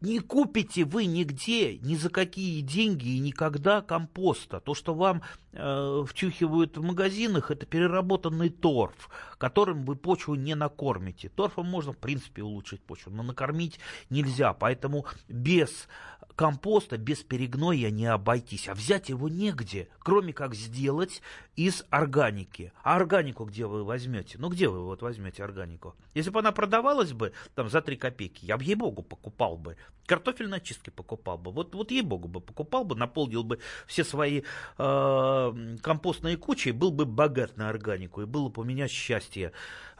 Не 0.00 0.18
купите 0.18 0.84
вы 0.84 1.06
нигде, 1.06 1.78
ни 1.78 1.94
за 1.94 2.10
какие 2.10 2.60
деньги 2.60 3.10
и 3.10 3.20
никогда 3.20 3.82
компоста. 3.82 4.58
То, 4.60 4.74
что 4.74 4.94
вам 4.94 5.22
э, 5.52 6.04
втюхивают 6.08 6.76
в 6.76 6.82
магазинах, 6.82 7.52
это 7.52 7.66
переработанный 7.66 8.48
торф, 8.48 9.08
которым 9.38 9.84
вы 9.84 9.94
почву 9.94 10.34
не 10.34 10.56
накормите. 10.56 11.28
Торфом 11.28 11.66
можно, 11.66 11.92
в 11.92 11.98
принципе, 11.98 12.42
улучшить 12.42 12.82
почву, 12.82 13.12
но 13.12 13.22
накормить 13.22 13.71
нельзя. 14.10 14.52
Поэтому 14.52 15.06
без 15.28 15.88
компоста 16.34 16.96
без 16.96 17.22
перегноя 17.22 17.90
не 17.90 18.06
обойтись, 18.06 18.68
а 18.68 18.74
взять 18.74 19.08
его 19.08 19.28
негде, 19.28 19.88
кроме 19.98 20.32
как 20.32 20.54
сделать 20.54 21.22
из 21.56 21.84
органики. 21.90 22.72
А 22.82 22.96
органику 22.96 23.44
где 23.44 23.66
вы 23.66 23.84
возьмете? 23.84 24.38
Ну 24.38 24.48
где 24.48 24.68
вы 24.68 24.84
вот 24.84 25.02
возьмете 25.02 25.44
органику? 25.44 25.94
Если 26.14 26.30
бы 26.30 26.40
она 26.40 26.52
продавалась 26.52 27.12
бы 27.12 27.32
там 27.54 27.68
за 27.68 27.82
3 27.82 27.96
копейки, 27.96 28.44
я 28.44 28.56
бы 28.56 28.64
ей-богу 28.64 29.02
покупал 29.02 29.56
бы. 29.56 29.76
Картофельные 30.06 30.58
очистки 30.58 30.90
покупал 30.90 31.38
бы. 31.38 31.52
Вот, 31.52 31.74
вот 31.74 31.90
ей-богу 31.90 32.28
бы 32.28 32.40
покупал 32.40 32.84
бы, 32.84 32.96
наполнил 32.96 33.44
бы 33.44 33.60
все 33.86 34.02
свои 34.02 34.42
э, 34.78 35.76
компостные 35.80 36.36
кучи, 36.36 36.70
был 36.70 36.90
бы 36.90 37.04
богат 37.04 37.56
на 37.56 37.68
органику, 37.68 38.22
и 38.22 38.26
было 38.26 38.48
бы 38.48 38.62
у 38.62 38.64
меня 38.64 38.88
счастье 38.88 39.52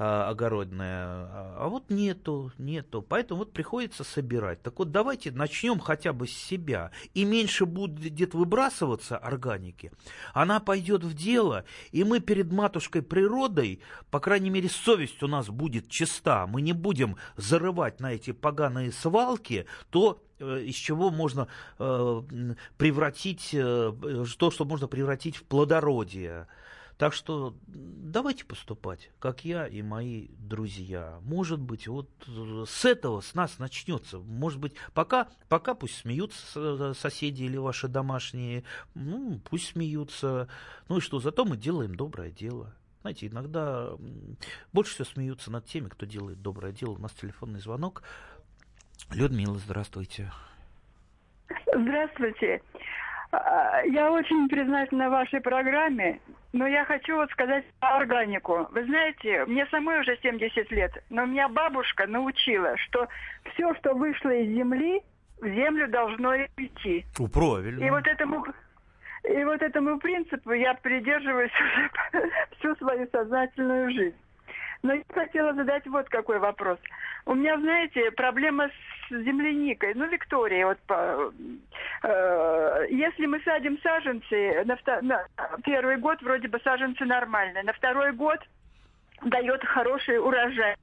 э, 0.03 0.31
огородное. 0.31 1.29
А 1.57 1.67
вот 1.69 1.91
нету, 1.91 2.53
нету. 2.59 3.03
Поэтому 3.03 3.41
вот 3.41 3.53
приходится 3.53 4.05
собирать. 4.05 4.63
Так 4.63 4.79
вот 4.79 4.91
давайте 4.91 5.33
начнем 5.33 5.79
хотя 5.79 6.13
бы 6.13 6.27
с 6.27 6.33
себя, 6.33 6.91
и 7.15 7.25
меньше 7.25 7.67
будет 7.67 8.35
выбрасываться 8.35 9.17
органики. 9.17 9.93
Она 10.35 10.61
пойдет 10.61 11.05
в 11.05 11.15
дело, 11.15 11.43
дело, 11.43 11.65
и 11.93 12.05
мы 12.05 12.21
перед 12.21 12.53
матушкой 12.53 13.03
природой, 13.03 13.81
по 14.11 14.21
крайней 14.21 14.51
мере, 14.51 14.69
совесть 14.69 15.23
у 15.23 15.27
нас 15.27 15.49
будет 15.49 15.89
чиста, 15.89 16.47
мы 16.47 16.63
не 16.63 16.73
будем 16.73 17.17
зарывать 17.37 18.01
на 18.01 18.13
эти 18.13 18.33
поганые 18.33 18.93
свалки 18.93 19.67
то, 19.91 20.23
э, 20.39 20.63
из 20.65 20.75
чего 20.75 21.11
можно 21.11 21.49
э, 21.79 22.23
превратить, 22.77 23.51
э, 23.53 23.93
то, 24.39 24.51
что 24.51 24.65
можно 24.65 24.89
превратить 24.89 25.37
в 25.37 25.45
плодородие. 25.45 26.47
Так 27.03 27.15
что 27.15 27.57
давайте 27.67 28.45
поступать, 28.45 29.11
как 29.19 29.45
я 29.45 29.67
и 29.67 29.83
мои 29.83 30.29
друзья. 30.39 31.19
Может 31.23 31.59
быть, 31.59 31.89
вот 31.89 32.09
с 32.29 32.85
этого 32.85 33.21
с 33.21 33.35
нас 33.35 33.59
начнется. 33.59 34.21
Может 34.21 34.61
быть, 34.61 34.77
пока, 34.95 35.27
пока 35.49 35.75
пусть 35.75 35.97
смеются 35.97 36.95
соседи 36.95 37.43
или 37.43 37.57
ваши 37.57 37.89
домашние, 37.89 38.63
ну, 38.95 39.41
пусть 39.51 39.73
смеются. 39.73 40.49
Ну 40.89 40.99
и 40.99 41.01
что, 41.01 41.19
зато 41.19 41.45
мы 41.45 41.57
делаем 41.57 41.97
доброе 41.97 42.31
дело. 42.31 42.73
Знаете, 43.01 43.27
иногда 43.27 43.89
больше 44.73 44.93
всего 44.93 45.07
смеются 45.07 45.51
над 45.51 45.67
теми, 45.67 45.89
кто 45.89 46.07
делает 46.07 46.41
доброе 46.41 46.73
дело. 46.73 46.93
У 46.93 46.99
нас 46.99 47.11
телефонный 47.15 47.59
звонок. 47.59 48.05
Людмила, 49.11 49.59
здравствуйте. 49.59 50.31
Здравствуйте. 51.67 52.63
А, 53.33 53.81
я 53.87 54.13
очень 54.13 54.49
признательна 54.49 55.11
вашей 55.11 55.41
программе, 55.41 56.21
но 56.53 56.67
я 56.67 56.85
хочу 56.85 57.17
вот 57.17 57.31
сказать 57.31 57.65
органику. 57.81 58.69
Вы 58.71 58.85
знаете, 58.85 59.45
мне 59.47 59.67
самой 59.67 60.01
уже 60.01 60.17
70 60.23 60.71
лет, 60.71 60.93
но 61.11 61.25
меня 61.25 61.49
бабушка 61.49 62.07
научила, 62.07 62.77
что 62.79 63.09
все, 63.53 63.75
что 63.77 63.95
вышло 63.95 64.31
из 64.31 64.55
земли, 64.55 65.01
в 65.41 65.47
землю 65.47 65.89
должно 65.89 66.37
идти. 66.37 67.05
Ну, 67.19 67.29
правильно. 67.29 67.85
И 67.85 67.91
вот 67.91 68.07
этому 68.07 68.45
и 69.25 69.45
вот 69.45 69.63
этому 69.63 69.99
принципу 69.99 70.53
я 70.53 70.75
придерживаюсь 70.75 71.53
уже 72.13 72.31
всю 72.59 72.75
свою 72.77 73.09
сознательную 73.11 73.91
жизнь. 73.91 74.17
Но 74.83 74.95
я 74.95 75.03
хотела 75.15 75.55
задать 75.55 75.87
вот 75.87 76.09
какой 76.09 76.41
вопрос. 76.41 76.79
У 77.25 77.35
меня, 77.35 77.57
знаете, 77.59 78.11
проблема 78.11 78.69
с 78.69 79.11
земляникой. 79.11 79.95
Ну, 79.95 80.07
Виктория, 80.09 80.67
вот 80.67 80.79
по, 80.89 81.33
если 82.03 83.27
мы 83.27 83.41
садим 83.41 83.79
саженцы, 83.81 84.65
на, 84.65 84.77
на 85.03 85.25
первый 85.65 85.99
год 85.99 86.21
вроде 86.23 86.49
бы 86.49 86.59
саженцы 86.65 87.05
нормальные, 87.05 87.63
на 87.63 87.73
второй 87.73 88.13
год 88.13 88.39
дает 89.23 89.65
хороший 89.65 90.19
урожай. 90.19 90.77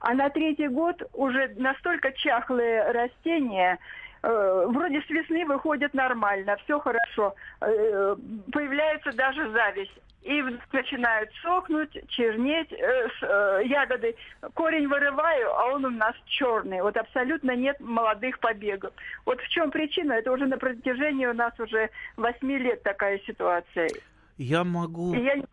А 0.00 0.12
на 0.14 0.28
третий 0.28 0.68
год 0.68 1.02
уже 1.14 1.54
настолько 1.56 2.12
чахлые 2.12 2.90
растения, 2.92 3.74
э, 3.74 4.05
вроде 4.26 5.00
с 5.02 5.10
весны 5.10 5.44
выходят 5.46 5.94
нормально, 5.94 6.56
все 6.64 6.80
хорошо. 6.80 7.34
Э, 7.60 8.16
появляется 8.52 9.12
даже 9.12 9.50
зависть 9.50 9.98
и 10.26 10.42
начинают 10.72 11.30
сохнуть, 11.40 11.96
чернеть 12.08 12.72
э, 12.72 13.08
э, 13.22 13.60
ягоды. 13.66 14.16
Корень 14.54 14.88
вырываю, 14.88 15.54
а 15.54 15.66
он 15.66 15.84
у 15.84 15.90
нас 15.90 16.14
черный. 16.26 16.82
Вот 16.82 16.96
абсолютно 16.96 17.54
нет 17.54 17.78
молодых 17.78 18.40
побегов. 18.40 18.92
Вот 19.24 19.40
в 19.40 19.48
чем 19.48 19.70
причина? 19.70 20.14
Это 20.14 20.32
уже 20.32 20.46
на 20.46 20.58
протяжении 20.58 21.26
у 21.26 21.34
нас 21.34 21.52
уже 21.60 21.90
восьми 22.16 22.58
лет 22.58 22.82
такая 22.82 23.20
ситуация. 23.20 23.88
Я 24.36 24.64
могу, 24.64 25.14
я, 25.14 25.36
не... 25.36 25.44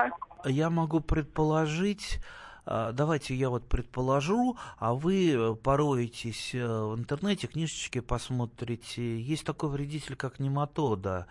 я 0.46 0.70
могу 0.72 1.00
предположить, 1.00 2.20
давайте 2.66 3.36
я 3.36 3.50
вот 3.50 3.68
предположу, 3.68 4.58
а 4.78 4.94
вы 4.94 5.56
пороетесь 5.62 6.56
э, 6.56 6.66
в 6.66 6.98
интернете, 6.98 7.48
книжечки 7.48 8.00
посмотрите. 8.00 9.20
Есть 9.20 9.46
такой 9.46 9.70
вредитель, 9.70 10.16
как 10.16 10.40
нематода. 10.40 11.28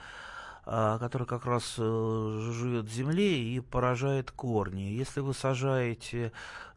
А, 0.64 0.98
который 0.98 1.26
как 1.26 1.44
раз 1.44 1.74
э, 1.78 2.50
живет 2.52 2.84
в 2.84 2.92
земле 2.92 3.42
и 3.42 3.58
поражает 3.58 4.30
корни. 4.30 4.82
Если 4.82 5.20
вы 5.20 5.34
сажаете 5.34 6.32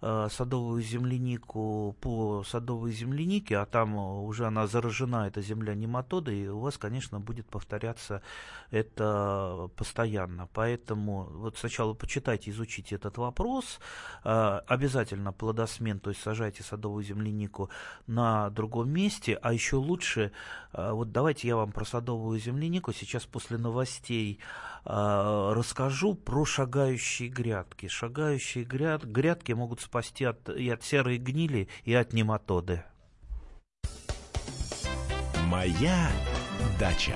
Э, 0.08 0.28
садовую 0.30 0.84
землянику 0.84 1.96
по 2.00 2.44
садовой 2.44 2.92
землянике, 2.92 3.58
а 3.58 3.66
там 3.66 3.96
уже 3.96 4.46
она 4.46 4.68
заражена, 4.68 5.26
эта 5.26 5.42
земля 5.42 5.74
нематодой, 5.74 6.44
и 6.44 6.48
у 6.48 6.60
вас, 6.60 6.78
конечно, 6.78 7.20
будет 7.20 7.48
повторяться 7.48 8.22
это 8.70 9.68
постоянно. 9.76 10.48
Поэтому 10.54 11.24
вот 11.24 11.58
сначала 11.58 11.96
почитайте, 11.96 12.52
изучите 12.52 12.96
этот 12.96 13.18
вопрос. 13.18 13.80
Э, 14.24 14.60
обязательно 14.68 15.34
плодосмен, 15.34 16.00
то 16.00 16.12
есть 16.12 16.22
сажайте 16.22 16.62
садовую 16.62 17.04
землянику 17.04 17.72
на 18.06 18.52
другом 18.52 18.90
месте, 18.90 19.40
а 19.42 19.54
еще 19.54 19.78
лучше, 19.78 20.32
э, 20.74 20.92
вот 20.92 21.14
давайте 21.14 21.48
я 21.48 21.56
вам 21.56 21.72
про 21.72 21.84
садовую 21.84 22.40
землянику 22.40 22.94
сейчас 22.94 23.26
после 23.26 23.58
новостей 23.58 23.75
расскажу 24.86 26.16
про 26.16 26.46
шагающие 26.46 27.30
грядки. 27.30 27.88
Шагающие 27.88 28.64
гряд, 28.64 29.04
грядки 29.04 29.52
могут 29.52 29.82
спасти 29.82 30.26
от, 30.26 30.50
и 30.50 30.70
от 30.70 30.84
серой 30.84 31.18
гнили, 31.18 31.68
и 31.84 31.94
от 31.94 32.14
нематоды. 32.14 32.84
Моя 35.48 36.10
дача. 36.80 37.16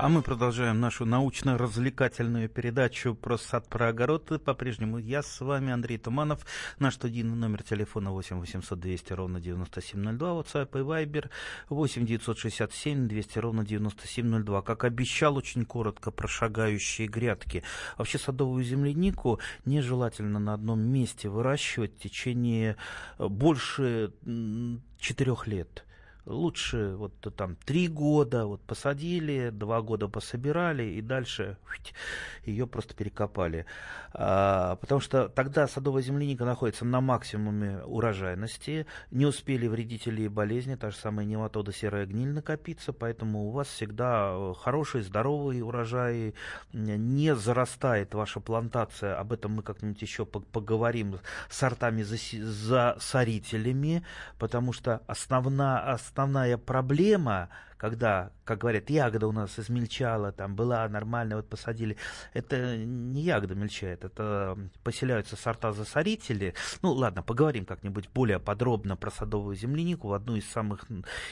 А 0.00 0.08
мы 0.08 0.22
продолжаем 0.22 0.78
нашу 0.78 1.04
научно-развлекательную 1.06 2.48
передачу 2.48 3.16
про 3.16 3.36
сад, 3.36 3.68
про 3.68 3.88
огород. 3.88 4.30
По-прежнему 4.44 4.98
я 4.98 5.24
с 5.24 5.40
вами, 5.40 5.72
Андрей 5.72 5.98
Туманов. 5.98 6.46
Наш 6.78 6.94
студийный 6.94 7.34
номер 7.34 7.64
телефона 7.64 8.12
8 8.12 8.38
800 8.38 8.78
200 8.78 9.12
ровно 9.14 9.40
9702. 9.40 10.28
WhatsApp 10.28 10.68
и 10.78 10.84
Viber 10.84 11.30
8 11.68 12.06
967 12.06 13.08
200 13.08 13.38
ровно 13.40 13.64
9702. 13.66 14.62
Как 14.62 14.84
обещал, 14.84 15.36
очень 15.36 15.64
коротко 15.64 16.12
про 16.12 16.28
шагающие 16.28 17.08
грядки. 17.08 17.64
Вообще 17.96 18.18
садовую 18.18 18.62
землянику 18.62 19.40
нежелательно 19.64 20.38
на 20.38 20.54
одном 20.54 20.80
месте 20.80 21.28
выращивать 21.28 21.96
в 21.96 21.98
течение 22.00 22.76
больше 23.18 24.12
четырех 25.00 25.48
лет 25.48 25.84
лучше 26.28 26.94
вот 26.96 27.12
там 27.36 27.56
три 27.56 27.88
года 27.88 28.46
вот 28.46 28.60
посадили, 28.62 29.50
два 29.50 29.82
года 29.82 30.08
пособирали 30.08 30.84
и 30.84 31.00
дальше 31.00 31.56
ее 32.44 32.66
просто 32.66 32.94
перекопали. 32.94 33.66
А, 34.12 34.76
потому 34.76 35.00
что 35.00 35.28
тогда 35.28 35.66
садовая 35.68 36.02
земляника 36.02 36.44
находится 36.44 36.84
на 36.84 37.00
максимуме 37.00 37.82
урожайности, 37.84 38.86
не 39.10 39.26
успели 39.26 39.66
вредители 39.66 40.22
и 40.22 40.28
болезни, 40.28 40.76
та 40.76 40.90
же 40.90 40.96
самая 40.96 41.26
нематода 41.26 41.72
серая 41.72 42.06
гниль 42.06 42.32
накопиться, 42.32 42.92
поэтому 42.92 43.48
у 43.48 43.50
вас 43.50 43.68
всегда 43.68 44.54
хороший, 44.54 45.02
здоровый 45.02 45.62
урожай, 45.62 46.34
не 46.72 47.34
зарастает 47.34 48.14
ваша 48.14 48.40
плантация, 48.40 49.18
об 49.18 49.32
этом 49.32 49.52
мы 49.52 49.62
как-нибудь 49.62 50.02
еще 50.02 50.26
поговорим, 50.26 51.18
сортами 51.50 52.02
засорителями, 52.02 54.04
потому 54.38 54.72
что 54.72 55.02
основная, 55.06 55.80
основная 56.18 56.58
проблема 56.58 57.48
когда, 57.78 58.32
как 58.44 58.58
говорят, 58.58 58.90
ягода 58.90 59.28
у 59.28 59.32
нас 59.32 59.58
измельчала, 59.58 60.32
там 60.32 60.56
была 60.56 60.86
нормальная, 60.88 61.36
вот 61.36 61.48
посадили. 61.48 61.96
Это 62.34 62.76
не 62.76 63.22
ягода 63.22 63.54
мельчает, 63.54 64.04
это 64.04 64.58
поселяются 64.82 65.36
сорта-засорители. 65.36 66.54
Ну, 66.82 66.92
ладно, 66.92 67.22
поговорим 67.22 67.64
как-нибудь 67.64 68.08
более 68.12 68.40
подробно 68.40 68.96
про 68.96 69.10
садовую 69.10 69.54
землянику 69.54 70.08
в 70.08 70.12
одну 70.12 70.34
из 70.34 70.50
самых, 70.50 70.86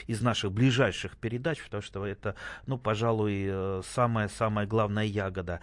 из 0.07 0.21
наших 0.21 0.53
ближайших 0.53 1.17
передач, 1.17 1.61
потому 1.61 1.83
что 1.83 2.05
это, 2.07 2.35
ну, 2.65 2.77
пожалуй, 2.77 3.45
э, 3.45 3.81
самая-самая 3.85 4.65
главная 4.65 5.03
ягода. 5.03 5.59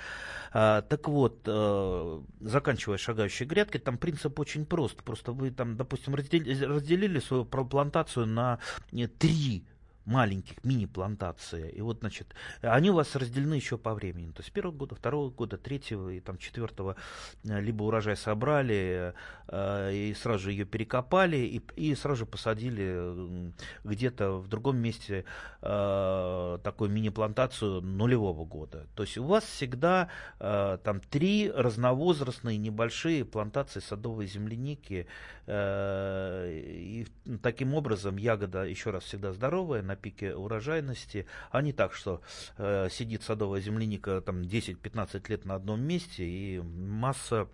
А, 0.53 0.83
так 0.83 1.09
вот, 1.09 1.41
э, 1.47 2.21
заканчивая 2.41 2.99
шагающей 2.99 3.47
грядкой, 3.47 3.81
там 3.81 3.97
принцип 3.97 4.39
очень 4.39 4.67
прост. 4.67 5.03
Просто 5.03 5.33
вы 5.33 5.51
там, 5.51 5.79
допустим, 5.79 6.15
разделили, 6.15 6.65
разделили 6.65 7.21
свою 7.21 7.47
плантацию 7.47 8.27
на 8.27 8.59
э, 8.93 9.07
три 9.18 9.64
маленьких 10.05 10.62
мини-плантации. 10.64 11.70
И 11.70 11.81
вот, 11.81 12.00
значит, 12.00 12.35
они 12.61 12.90
у 12.90 12.94
вас 12.94 13.16
разделены 13.16 13.55
еще 13.55 13.79
по 13.79 13.94
времени. 13.94 14.33
То 14.33 14.42
есть 14.42 14.53
первого 14.53 14.74
года, 14.74 14.94
второго 14.94 15.31
года, 15.31 15.57
третьего 15.57 16.11
и 16.11 16.20
там 16.20 16.38
четвертого 16.38 16.96
э, 17.44 17.61
либо 17.61 17.85
урожай 17.85 18.16
собрали 18.16 19.14
э, 19.48 19.94
и 19.94 20.14
сразу 20.14 20.44
же 20.44 20.53
ее 20.53 20.64
перекопали 20.64 21.38
и, 21.38 21.62
и 21.77 21.94
сразу 21.94 22.20
же 22.20 22.27
посадили 22.27 23.53
где-то 23.85 24.33
в 24.33 24.48
другом 24.48 24.77
месте 24.77 25.24
э, 25.62 26.59
такую 26.62 26.90
мини-плантацию 26.90 27.81
нулевого 27.81 28.44
года. 28.44 28.87
То 28.94 29.05
есть 29.05 29.16
у 29.16 29.24
вас 29.24 29.44
всегда 29.44 30.09
э, 30.38 30.79
там 30.85 31.00
три 31.00 31.50
разновозрастные 31.50 32.59
небольшие 32.59 33.24
плантации 33.24 33.81
садовой 33.81 34.27
земляники. 34.27 35.07
Э, 35.47 36.51
и 36.51 37.07
таким 37.43 37.75
образом 37.75 38.17
ягода, 38.17 38.63
еще 38.63 38.91
раз, 38.91 39.05
всегда 39.05 39.33
здоровая, 39.33 39.83
на 39.83 39.97
пике 39.97 40.35
урожайности, 40.35 41.27
а 41.51 41.61
не 41.63 41.73
так, 41.73 41.93
что 41.93 42.23
э, 42.57 42.89
сидит 42.91 43.23
садовая 43.23 43.61
земляника 43.61 44.21
там 44.21 44.43
10-15 44.43 45.29
лет 45.29 45.45
на 45.45 45.55
одном 45.57 45.83
месте 45.83 46.25
и 46.25 46.61
масса, 46.61 47.49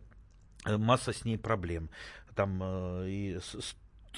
э, 0.67 0.77
масса 0.77 1.13
с 1.13 1.25
ней 1.25 1.39
проблем. 1.39 1.91
Там 2.35 2.61
э, 2.63 3.09
и 3.09 3.39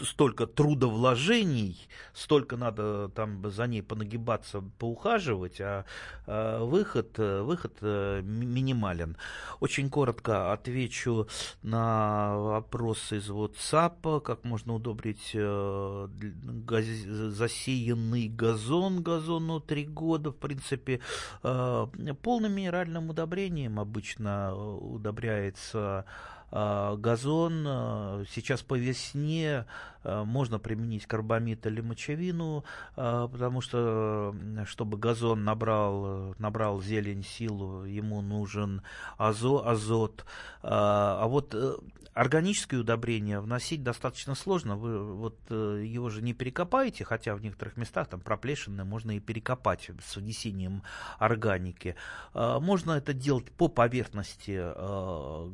столько 0.01 0.47
трудовложений, 0.47 1.89
столько 2.15 2.57
надо 2.57 3.09
там 3.15 3.51
за 3.51 3.67
ней 3.67 3.83
понагибаться, 3.83 4.63
поухаживать, 4.79 5.61
а, 5.61 5.85
а 6.27 6.65
выход, 6.65 7.19
выход 7.19 7.77
э, 7.81 8.23
минимален. 8.23 9.17
Очень 9.61 9.91
коротко 9.91 10.53
отвечу 10.53 11.29
на 11.63 12.37
вопрос 12.37 13.13
из 13.13 13.29
WhatsApp, 13.31 14.21
как 14.21 14.45
можно 14.45 14.75
удобрить 14.75 15.33
э, 15.35 16.09
газ, 16.11 16.85
засеянный 16.85 18.29
газон, 18.29 19.03
газону 19.03 19.61
три 19.61 19.85
года, 19.85 20.31
в 20.31 20.37
принципе, 20.37 21.01
э, 21.43 21.87
полным 22.23 22.53
минеральным 22.53 23.11
удобрением. 23.11 23.79
Обычно 23.79 24.55
удобряется 24.55 26.07
газон. 26.53 27.65
А, 27.67 28.25
сейчас 28.31 28.63
по 28.63 28.75
весне 28.79 29.65
а, 30.05 30.25
можно 30.25 30.59
применить 30.59 31.07
карбамид 31.07 31.67
или 31.67 31.81
мочевину, 31.81 32.65
потому 32.95 33.61
что, 33.61 34.35
чтобы 34.67 34.99
газон 34.99 35.45
набрал, 35.45 36.35
набрал 36.39 36.83
зелень, 36.83 37.25
силу, 37.25 37.85
ему 37.85 38.21
нужен 38.21 38.83
азо, 39.17 39.67
азот. 39.67 40.25
А 40.63 41.27
вот 41.27 41.55
э, 41.55 41.75
органические 42.15 42.81
удобрения 42.81 43.41
вносить 43.41 43.83
достаточно 43.83 44.35
сложно. 44.35 44.77
Вы 44.77 45.15
вот 45.15 45.39
э, 45.49 45.83
его 45.87 46.11
же 46.11 46.23
не 46.23 46.35
перекопаете, 46.35 47.05
хотя 47.05 47.35
в 47.35 47.43
некоторых 47.43 47.77
местах 47.77 48.09
там 48.09 48.21
проплешины 48.21 48.85
можно 48.85 49.17
и 49.17 49.21
перекопать 49.21 49.91
с 50.05 50.17
внесением 50.17 50.83
органики. 51.19 51.97
Можно 52.35 52.93
это 52.93 53.13
делать 53.13 53.51
по 53.53 53.69
поверхности 53.69 54.63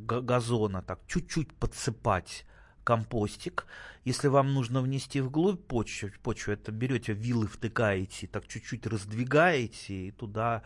газона, 0.07 0.83
так 0.89 1.01
чуть-чуть 1.07 1.53
подсыпать 1.53 2.47
компостик. 2.89 3.67
Если 4.05 4.29
вам 4.29 4.55
нужно 4.55 4.81
внести 4.81 5.21
вглубь 5.21 5.61
почву, 5.67 6.09
почву 6.23 6.55
это 6.55 6.73
берете 6.73 7.13
вилы, 7.13 7.47
втыкаете, 7.47 8.27
так 8.27 8.49
чуть-чуть 8.49 8.87
раздвигаете 8.87 9.95
и 9.95 10.11
туда 10.11 10.63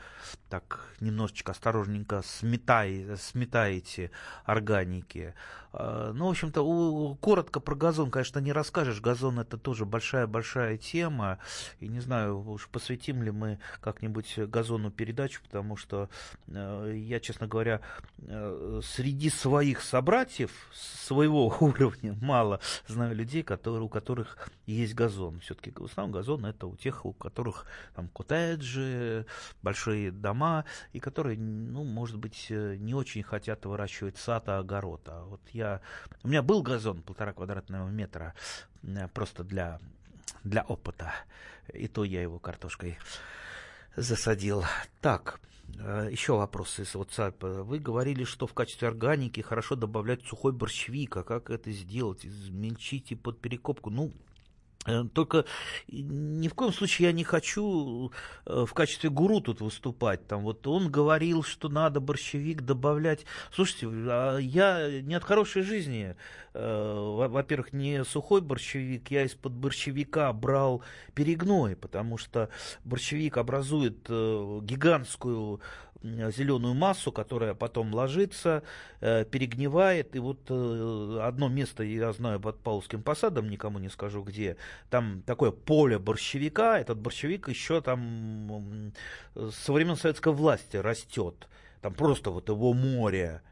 так 0.49 0.95
немножечко 1.01 1.51
осторожненько 1.51 2.23
сметаете, 2.23 3.17
сметаете 3.17 4.13
органики. 4.45 5.35
А, 5.73 6.13
ну, 6.13 6.27
в 6.27 6.31
общем-то, 6.31 7.17
коротко 7.21 7.59
про 7.59 7.75
газон, 7.75 8.11
конечно, 8.13 8.39
не 8.39 8.53
расскажешь. 8.53 9.01
Газон 9.01 9.41
это 9.41 9.57
тоже 9.57 9.87
большая-большая 9.87 10.77
тема. 10.77 11.39
И 11.81 11.89
не 11.89 12.01
знаю, 12.01 12.49
уж 12.49 12.69
посвятим 12.69 13.23
ли 13.23 13.33
мы 13.33 13.59
как-нибудь 13.81 14.39
газону 14.39 14.93
передачу, 14.93 15.43
потому 15.43 15.77
что 15.77 16.09
э, 16.47 16.95
я, 16.97 17.19
честно 17.19 17.49
говоря, 17.49 17.81
э, 18.19 18.81
среди 18.85 19.31
своих 19.31 19.81
собратьев 19.81 20.53
своего 20.73 21.49
уровня 21.61 22.12
мало 22.21 22.61
знаю 22.87 23.15
людей, 23.15 23.43
которые, 23.43 23.83
у 23.83 23.89
которых 23.89 24.49
есть 24.67 24.95
газон. 24.95 25.41
Все-таки 25.41 25.73
в 25.75 25.85
основном 25.85 26.13
газон 26.13 26.47
это 26.47 26.67
у 26.67 26.77
тех, 26.77 27.05
у 27.05 27.13
которых 27.13 27.67
там 27.95 28.09
коттеджи, 28.09 29.27
большие 29.63 30.11
дома, 30.11 30.65
и 30.93 31.01
которые, 31.01 31.39
ну, 31.39 31.85
может 31.85 32.19
быть, 32.19 32.47
э, 32.51 32.77
не 32.77 32.95
очень 32.95 33.23
хотят 33.23 33.65
выращивать 33.65 34.17
сад, 34.17 34.49
а 34.49 34.59
огород. 34.59 35.03
А 35.07 35.25
вот 35.25 35.41
я... 35.53 35.81
У 36.23 36.29
меня 36.29 36.43
был 36.43 36.63
газон 36.63 37.03
полтора 37.03 37.33
квадратного 37.33 37.89
метра 37.89 38.35
э, 38.83 39.09
просто 39.09 39.45
для, 39.45 39.81
для 40.45 40.63
опыта. 40.63 41.13
И 41.73 41.89
то 41.89 42.05
я 42.05 42.23
его 42.23 42.39
картошкой 42.39 42.99
засадил. 43.97 44.65
Так, 45.01 45.41
Еще 45.79 46.37
вопросы 46.37 46.83
из 46.83 46.95
WhatsApp. 46.95 47.63
Вы 47.65 47.79
говорили, 47.79 48.25
что 48.25 48.47
в 48.47 48.55
качестве 48.55 48.89
органики 48.89 49.41
хорошо 49.41 49.75
добавлять 49.75 50.25
сухой 50.25 50.53
борщевик. 50.53 51.17
А 51.17 51.23
как 51.25 51.51
это 51.51 51.73
сделать? 51.73 52.25
Измельчить 52.25 53.13
и 53.13 53.17
под 53.17 53.41
перекопку? 53.41 53.91
Ну, 53.91 54.13
Э, 54.13 54.32
только 55.15 55.45
ни 55.89 56.49
в 56.49 56.55
коем 56.55 56.73
случае 56.73 57.09
я 57.09 57.13
не 57.13 57.23
хочу 57.23 58.11
э, 58.47 58.65
в 58.67 58.75
качестве 58.75 59.11
гуру 59.11 59.41
тут 59.41 59.61
выступать. 59.61 60.27
Там 60.27 60.43
вот 60.43 60.67
он 60.67 60.91
говорил, 60.91 61.45
что 61.45 61.69
надо 61.69 62.01
борщевик 62.01 62.63
добавлять. 62.63 63.25
Слушайте, 63.53 63.89
а 63.91 64.39
я 64.39 65.01
не 65.01 65.15
от 65.15 65.23
хорошей 65.23 65.63
жизни. 65.63 66.17
Э, 66.55 67.27
во-первых, 67.29 67.73
не 67.73 68.05
сухой 68.05 68.41
борщевик, 68.41 69.11
я 69.11 69.25
из-под 69.25 69.53
борщевика 69.53 70.33
брал 70.33 70.83
перегной, 71.15 71.77
потому 71.77 72.19
что 72.19 72.49
борщевик 72.85 73.37
образует 73.37 74.09
гигантскую 74.09 75.61
зеленую 76.03 76.75
массу, 76.75 77.13
которая 77.13 77.55
потом 77.55 77.95
ложится, 77.95 78.63
э, 79.01 79.25
перегнивает. 79.25 80.15
И 80.17 80.19
вот 80.19 80.41
э, 80.49 81.19
одно 81.23 81.49
место, 81.49 81.83
я 81.83 82.13
знаю, 82.13 82.41
под 82.41 82.59
Павловским 82.61 83.03
посадом, 83.03 83.49
никому 83.49 83.79
не 83.79 83.89
скажу 83.89 84.23
где, 84.23 84.57
там 84.91 85.23
такое 85.27 85.51
поле 85.51 85.99
борщевика, 85.99 86.79
этот 86.79 86.99
борщевик 86.99 87.49
еще 87.49 87.81
там 87.81 88.93
со 89.35 89.73
времен 89.73 89.97
советской 89.97 90.33
власти 90.33 90.77
растет. 90.77 91.49
Там 91.81 91.95
просто 91.95 92.31
вот 92.31 92.49
его 92.49 92.73
море. 92.73 93.43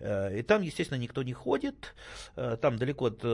Э, 0.00 0.38
и 0.38 0.42
там, 0.42 0.62
естественно, 0.62 0.98
никто 0.98 1.22
не 1.22 1.32
ходит, 1.32 1.94
там 2.34 2.76
далеко 2.76 3.06
от 3.06 3.24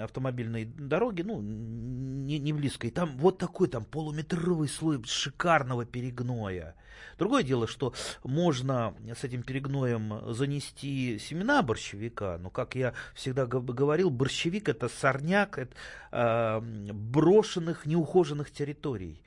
автомобильной 0.00 0.64
дороги, 0.64 1.22
ну, 1.22 1.40
не, 1.40 2.38
не 2.38 2.52
близко. 2.52 2.86
И 2.86 2.90
там 2.90 3.16
вот 3.18 3.38
такой 3.38 3.68
там 3.68 3.84
полуметровый 3.84 4.68
слой 4.68 5.02
шикарного 5.04 5.84
перегноя. 5.84 6.74
Другое 7.18 7.42
дело, 7.42 7.66
что 7.66 7.94
можно 8.22 8.94
с 9.14 9.24
этим 9.24 9.42
перегноем 9.42 10.32
занести 10.34 11.18
семена 11.18 11.62
борщевика, 11.62 12.38
но, 12.38 12.50
как 12.50 12.74
я 12.74 12.94
всегда 13.14 13.46
говорил, 13.46 14.10
борщевик 14.10 14.68
это 14.68 14.88
сорняк 14.88 15.58
это, 15.58 15.74
э, 16.12 16.60
брошенных, 16.92 17.86
неухоженных 17.86 18.50
территорий. 18.50 19.20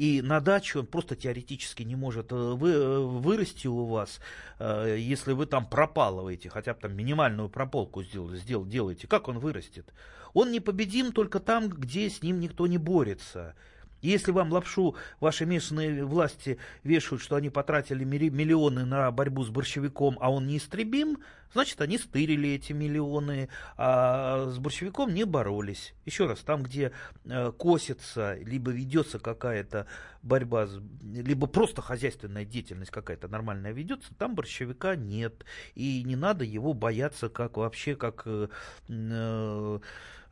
И 0.00 0.22
на 0.22 0.40
дачу 0.40 0.80
он 0.80 0.86
просто 0.86 1.14
теоретически 1.14 1.82
не 1.82 1.94
может 1.94 2.32
э, 2.32 2.34
вы, 2.34 2.70
э, 2.70 2.98
вырасти 3.00 3.66
у 3.66 3.84
вас, 3.84 4.18
э, 4.58 4.96
если 4.98 5.34
вы 5.34 5.44
там 5.44 5.66
пропалываете, 5.66 6.48
хотя 6.48 6.72
бы 6.72 6.80
там 6.80 6.96
минимальную 6.96 7.50
прополку 7.50 8.02
сделали, 8.02 8.38
сдел, 8.38 8.64
делаете. 8.64 9.06
Как 9.06 9.28
он 9.28 9.38
вырастет? 9.38 9.92
Он 10.32 10.52
непобедим 10.52 11.12
только 11.12 11.38
там, 11.38 11.68
где 11.68 12.08
с 12.08 12.22
ним 12.22 12.40
никто 12.40 12.66
не 12.66 12.78
борется. 12.78 13.54
Если 14.02 14.30
вам 14.30 14.50
лапшу 14.52 14.94
ваши 15.20 15.44
местные 15.46 16.04
власти 16.04 16.58
вешают, 16.84 17.22
что 17.22 17.36
они 17.36 17.50
потратили 17.50 18.04
миллионы 18.04 18.84
на 18.84 19.10
борьбу 19.10 19.44
с 19.44 19.50
борщевиком, 19.50 20.16
а 20.20 20.30
он 20.30 20.46
неистребим, 20.46 21.18
значит, 21.52 21.80
они 21.80 21.98
стырили 21.98 22.50
эти 22.50 22.72
миллионы, 22.72 23.48
а 23.76 24.48
с 24.48 24.58
борщевиком 24.58 25.12
не 25.12 25.24
боролись. 25.24 25.94
Еще 26.06 26.26
раз, 26.26 26.40
там, 26.40 26.62
где 26.62 26.92
э, 27.24 27.52
косится, 27.52 28.36
либо 28.36 28.70
ведется 28.70 29.18
какая-то 29.18 29.86
борьба, 30.22 30.68
либо 31.02 31.46
просто 31.46 31.82
хозяйственная 31.82 32.44
деятельность 32.44 32.90
какая-то 32.90 33.28
нормальная 33.28 33.72
ведется, 33.72 34.14
там 34.18 34.34
борщевика 34.34 34.96
нет. 34.96 35.44
И 35.74 36.02
не 36.04 36.16
надо 36.16 36.44
его 36.44 36.74
бояться, 36.74 37.28
как 37.28 37.56
вообще, 37.56 37.96
как... 37.96 38.26
Э, 38.26 38.48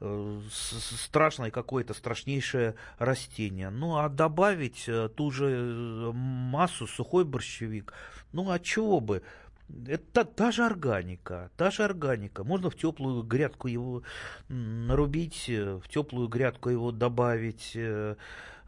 э, 0.01 0.40
страшное 0.51 1.51
какое-то 1.51 1.94
страшнейшее 1.94 2.74
растение. 2.98 3.70
Ну, 3.70 3.96
а 3.96 4.09
добавить 4.09 4.85
э, 4.88 5.09
ту 5.09 5.31
же 5.31 5.46
э, 5.46 6.12
массу 6.12 6.87
сухой 6.87 7.24
борщевик, 7.24 7.92
ну, 8.33 8.51
а 8.51 8.59
чего 8.59 9.01
бы? 9.01 9.22
Это 9.87 10.24
та 10.24 10.51
же 10.51 10.64
органика, 10.64 11.51
та 11.57 11.70
же 11.70 11.85
органика. 11.85 12.42
Можно 12.42 12.70
в 12.70 12.77
теплую 12.77 13.22
грядку 13.22 13.68
его 13.68 14.03
нарубить, 14.48 15.46
э, 15.48 15.81
в 15.83 15.88
теплую 15.88 16.29
грядку 16.29 16.70
его 16.70 16.92
добавить, 16.92 17.77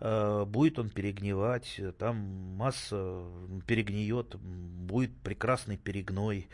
будет 0.01 0.79
он 0.79 0.89
перегнивать, 0.89 1.81
там 1.99 2.17
масса 2.57 3.23
перегниет, 3.67 4.35
будет 4.37 5.15
прекрасный 5.19 5.77
перегной. 5.77 6.49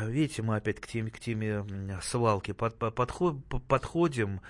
Видите, 0.00 0.42
мы 0.42 0.56
опять 0.56 0.80
к 0.80 0.86
теме, 0.86 1.10
к 1.10 1.20
теме 1.20 1.64
свалки 2.02 2.52
под, 2.52 2.78
подход, 2.78 3.44
подходим. 3.68 4.40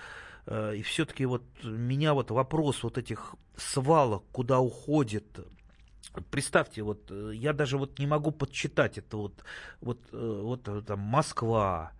Э, 0.47 0.75
и 0.75 0.81
все-таки 0.81 1.25
вот 1.25 1.43
меня 1.63 2.13
вот 2.13 2.31
вопрос 2.31 2.83
вот 2.83 2.97
этих 2.97 3.35
свалок, 3.57 4.23
куда 4.31 4.59
уходит 4.59 5.25
Представьте, 6.31 6.81
вот 6.81 7.11
э, 7.11 7.31
я 7.33 7.51
даже 7.51 7.77
вот 7.77 7.99
не 7.99 8.07
могу 8.07 8.31
подсчитать 8.31 8.97
это 8.97 9.17
вот, 9.17 9.43
вот, 9.81 9.99
э, 10.13 10.41
вот 10.43 10.85
там 10.85 10.99
Москва, 10.99 11.91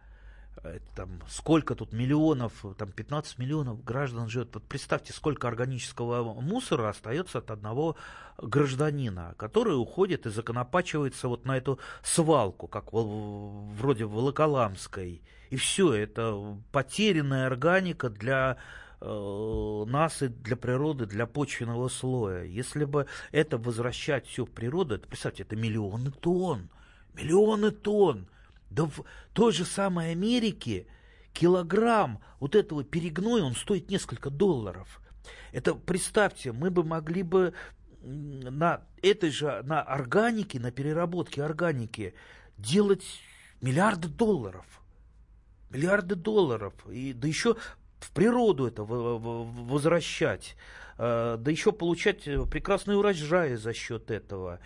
там, 0.96 1.22
сколько 1.28 1.76
тут 1.76 1.94
миллионов, 1.94 2.66
там 2.78 2.92
15 2.92 3.38
миллионов 3.38 3.84
граждан 3.84 4.30
живет. 4.30 4.54
Вот 4.54 4.64
представьте, 4.64 5.14
сколько 5.14 5.48
органического 5.48 6.40
мусора 6.42 6.90
остается 6.90 7.40
от 7.40 7.52
одного 7.52 7.96
гражданина, 8.38 9.36
который 9.38 9.80
уходит 9.80 10.26
и 10.26 10.30
законопачивается 10.30 11.28
вот 11.28 11.46
на 11.46 11.58
эту 11.58 11.80
свалку, 12.04 12.68
как 12.68 12.92
вроде 12.94 14.06
в 14.06 14.12
Волоколамской. 14.12 15.22
И 15.50 15.56
все, 15.58 15.94
это 15.94 16.58
потерянная 16.72 17.48
органика 17.48 18.10
для 18.10 18.58
э, 19.00 19.84
нас 19.88 20.22
и 20.22 20.28
для 20.28 20.56
природы, 20.56 21.06
для 21.06 21.28
почвенного 21.28 21.88
слоя. 21.88 22.44
Если 22.44 22.86
бы 22.86 23.08
это 23.32 23.58
возвращать 23.58 24.28
все 24.28 24.46
в 24.46 24.52
природу, 24.52 24.96
это, 24.96 25.08
представьте, 25.08 25.44
это 25.44 25.56
миллионы 25.56 26.12
тонн, 26.12 26.70
миллионы 27.14 27.72
тонн. 27.72 28.28
Да 28.70 28.86
в 28.86 29.04
той 29.34 29.52
же 29.52 29.66
самой 29.66 30.12
Америке 30.12 30.88
килограмм 31.34 32.20
вот 32.40 32.56
этого 32.56 32.84
перегноя, 32.84 33.44
он 33.44 33.56
стоит 33.56 33.90
несколько 33.90 34.30
долларов. 34.30 35.02
Это, 35.52 35.76
представьте, 35.76 36.52
мы 36.52 36.70
бы 36.72 36.84
могли 36.84 37.24
бы 37.24 37.54
на 38.02 38.82
этой 39.02 39.32
же, 39.32 39.62
на 39.64 39.82
органике, 39.82 40.60
на 40.60 40.72
переработке 40.72 41.44
органики 41.44 42.14
делать 42.58 43.04
миллиарды 43.62 44.08
долларов. 44.08 44.66
Миллиарды 45.70 46.16
долларов. 46.16 46.74
И, 46.90 47.14
да 47.14 47.28
еще 47.28 47.56
в 48.00 48.12
природу 48.12 48.68
это 48.68 48.84
возвращать. 48.84 50.56
Э, 50.98 51.38
да 51.40 51.52
еще 51.52 51.72
получать 51.72 52.24
прекрасные 52.24 52.98
урожаи 52.98 53.56
за 53.56 53.74
счет 53.74 54.12
этого. 54.12 54.60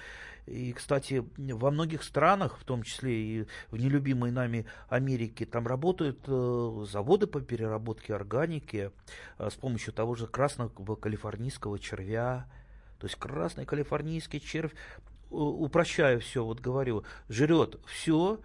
И, 0.49 0.73
кстати, 0.73 1.23
во 1.37 1.69
многих 1.69 2.01
странах, 2.01 2.57
в 2.57 2.63
том 2.63 2.81
числе 2.81 3.13
и 3.13 3.47
в 3.69 3.77
нелюбимой 3.77 4.31
нами 4.31 4.65
Америке, 4.89 5.45
там 5.45 5.67
работают 5.67 6.19
э, 6.25 6.85
заводы 6.89 7.27
по 7.27 7.39
переработке 7.39 8.15
органики 8.15 8.91
э, 9.37 9.49
с 9.49 9.53
помощью 9.53 9.93
того 9.93 10.15
же 10.15 10.25
красного 10.25 10.95
калифорнийского 10.95 11.77
червя. 11.77 12.47
То 12.99 13.05
есть 13.05 13.17
красный 13.17 13.65
калифорнийский 13.65 14.39
червь, 14.39 14.73
упрощаю 15.29 16.19
все, 16.19 16.43
вот 16.43 16.59
говорю, 16.59 17.03
жрет 17.29 17.79
все, 17.85 18.39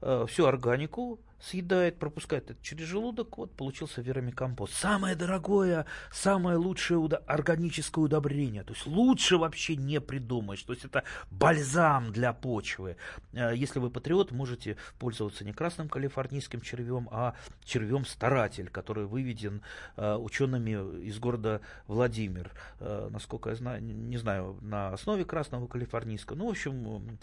всю 0.00 0.46
органику, 0.46 1.18
съедает, 1.40 1.98
пропускает 1.98 2.50
это 2.50 2.62
через 2.62 2.86
желудок, 2.86 3.38
вот 3.38 3.52
получился 3.52 4.02
вермикомпост. 4.02 4.74
Самое 4.74 5.14
дорогое, 5.14 5.86
самое 6.12 6.56
лучшее 6.56 6.98
удо- 6.98 7.22
органическое 7.26 8.04
удобрение. 8.04 8.64
То 8.64 8.72
есть 8.72 8.86
лучше 8.86 9.36
вообще 9.36 9.76
не 9.76 10.00
придумаешь. 10.00 10.62
То 10.62 10.72
есть 10.72 10.84
это 10.84 11.04
бальзам 11.30 12.12
для 12.12 12.32
почвы. 12.32 12.96
Э, 13.32 13.52
если 13.54 13.78
вы 13.78 13.90
патриот, 13.90 14.32
можете 14.32 14.76
пользоваться 14.98 15.44
не 15.44 15.52
красным 15.52 15.88
калифорнийским 15.88 16.60
червем, 16.60 17.08
а 17.12 17.34
червем 17.64 18.04
старатель, 18.04 18.68
который 18.68 19.06
выведен 19.06 19.62
э, 19.96 20.14
учеными 20.16 21.04
из 21.04 21.18
города 21.18 21.60
Владимир. 21.86 22.50
Э, 22.80 23.08
насколько 23.10 23.50
я 23.50 23.56
знаю, 23.56 23.82
не 23.82 24.16
знаю, 24.16 24.58
на 24.60 24.92
основе 24.92 25.24
красного 25.24 25.66
калифорнийского. 25.66 26.36
Ну, 26.36 26.46
в 26.46 26.50
общем, 26.50 27.18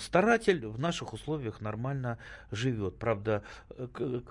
старатель 0.00 0.66
в 0.66 0.78
наших 0.78 1.12
условиях 1.12 1.60
нормально 1.60 2.18
живет. 2.50 2.98
Правда, 2.98 3.42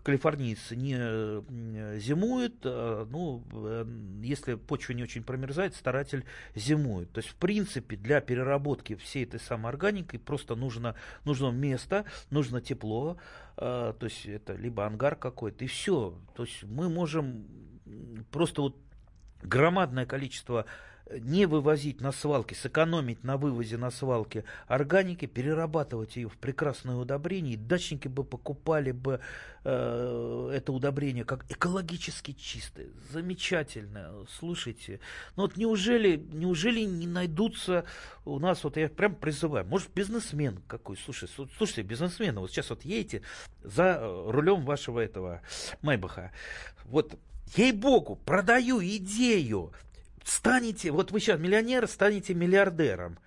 калифорнийцы 0.04 0.76
не 0.76 2.00
зимуют, 2.00 2.56
а, 2.64 3.06
ну, 3.10 3.44
э, 3.54 3.86
если 4.24 4.56
почва 4.56 4.94
не 4.94 5.04
очень 5.04 5.24
промерзает, 5.24 5.76
старатель 5.76 6.26
зимует. 6.56 7.12
То 7.12 7.20
есть, 7.20 7.30
в 7.30 7.36
принципе, 7.36 7.96
для 7.96 8.22
переработки 8.22 8.96
всей 8.96 9.24
этой 9.26 9.40
самой 9.40 9.70
органики 9.70 10.18
просто 10.18 10.56
нужно, 10.56 10.96
нужно 11.26 11.50
место, 11.52 12.06
нужно 12.30 12.62
тепло, 12.62 13.18
то 13.56 13.98
есть 14.02 14.26
это 14.26 14.54
либо 14.54 14.86
ангар 14.86 15.16
какой-то, 15.16 15.66
и 15.66 15.68
все. 15.68 16.18
То 16.36 16.44
есть 16.44 16.64
мы 16.64 16.90
можем 16.90 17.46
просто 18.32 18.62
вот 18.62 18.78
громадное 19.44 20.06
количество 20.06 20.66
не 21.20 21.46
вывозить 21.46 22.02
на 22.02 22.12
свалки, 22.12 22.54
сэкономить 22.54 23.24
на 23.24 23.38
вывозе 23.38 23.78
на 23.78 23.92
свалке 23.92 24.44
органики, 24.68 25.26
перерабатывать 25.26 26.16
ее 26.16 26.30
в 26.30 26.38
прекрасное 26.38 26.96
удобрение, 26.96 27.54
и 27.54 27.58
дачники 27.58 28.08
бы 28.08 28.24
покупали 28.24 28.92
бы 28.92 29.20
э, 29.64 30.52
это 30.54 30.72
удобрение 30.72 31.24
как 31.26 31.46
экологически 31.50 32.34
чистое, 32.34 32.90
замечательное. 33.12 34.12
Слушайте, 34.40 35.00
ну 35.36 35.44
вот 35.44 35.58
неужели, 35.58 36.18
неужели 36.32 36.82
не 36.82 37.08
найдутся 37.08 37.86
у 38.26 38.40
нас, 38.40 38.64
вот 38.64 38.78
я 38.78 38.90
прям 38.90 39.16
призываю, 39.16 39.66
может 39.66 39.94
бизнесмен 39.94 40.62
какой, 40.68 40.98
слушай, 40.98 41.30
слушайте, 41.58 41.82
бизнесмены, 41.84 42.40
вот 42.40 42.52
сейчас 42.52 42.70
вот 42.70 42.84
едете 42.84 43.22
за 43.64 44.00
рулем 44.28 44.66
вашего 44.66 45.00
этого 45.00 45.42
Майбаха, 45.82 46.32
вот 46.86 47.18
Ей-богу, 47.56 48.16
продаю 48.16 48.82
идею 48.82 49.74
станете, 50.24 50.92
вот 50.92 51.12
вы 51.12 51.20
сейчас 51.20 51.40
миллионер, 51.40 51.88
станете 51.88 52.34
миллиардером. 52.34 53.18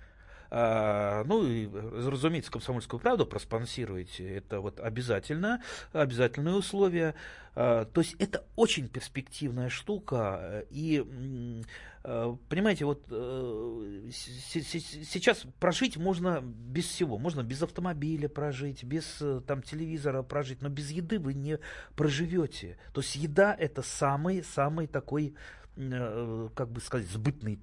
А, 0.57 1.25
ну, 1.25 1.45
и, 1.45 1.69
разумеется, 1.69 2.53
комсомольскую 2.53 3.01
правду 3.01 3.27
проспонсируете. 3.27 4.37
Это 4.37 4.61
вот 4.61 4.79
обязательно, 4.79 5.61
обязательное 5.93 6.55
условие. 6.55 7.17
А, 7.57 7.87
то 7.87 8.01
есть 8.01 8.15
это 8.21 8.45
очень 8.55 8.89
перспективная 8.89 9.69
штука. 9.69 10.65
И, 10.71 11.05
а, 12.05 12.37
понимаете, 12.49 12.85
вот 12.85 13.05
э, 13.11 14.11
сейчас 14.13 15.45
прожить 15.59 15.97
можно 15.97 16.41
без 16.41 16.85
всего. 16.85 17.19
Можно 17.19 17.43
без 17.43 17.61
автомобиля 17.61 18.29
прожить, 18.29 18.85
без 18.85 19.17
э, 19.21 19.41
там, 19.45 19.61
телевизора 19.61 20.23
прожить, 20.23 20.63
но 20.63 20.69
без 20.69 20.89
еды 20.93 21.19
вы 21.19 21.35
не 21.35 21.59
проживете. 21.97 22.79
То 22.93 23.01
есть 23.01 23.17
еда 23.17 23.57
это 23.59 23.83
самый-самый 23.83 24.87
такой 24.87 25.35
как 25.77 26.71
бы 26.71 26.81
сказать, 26.81 27.09
сбытный 27.09 27.61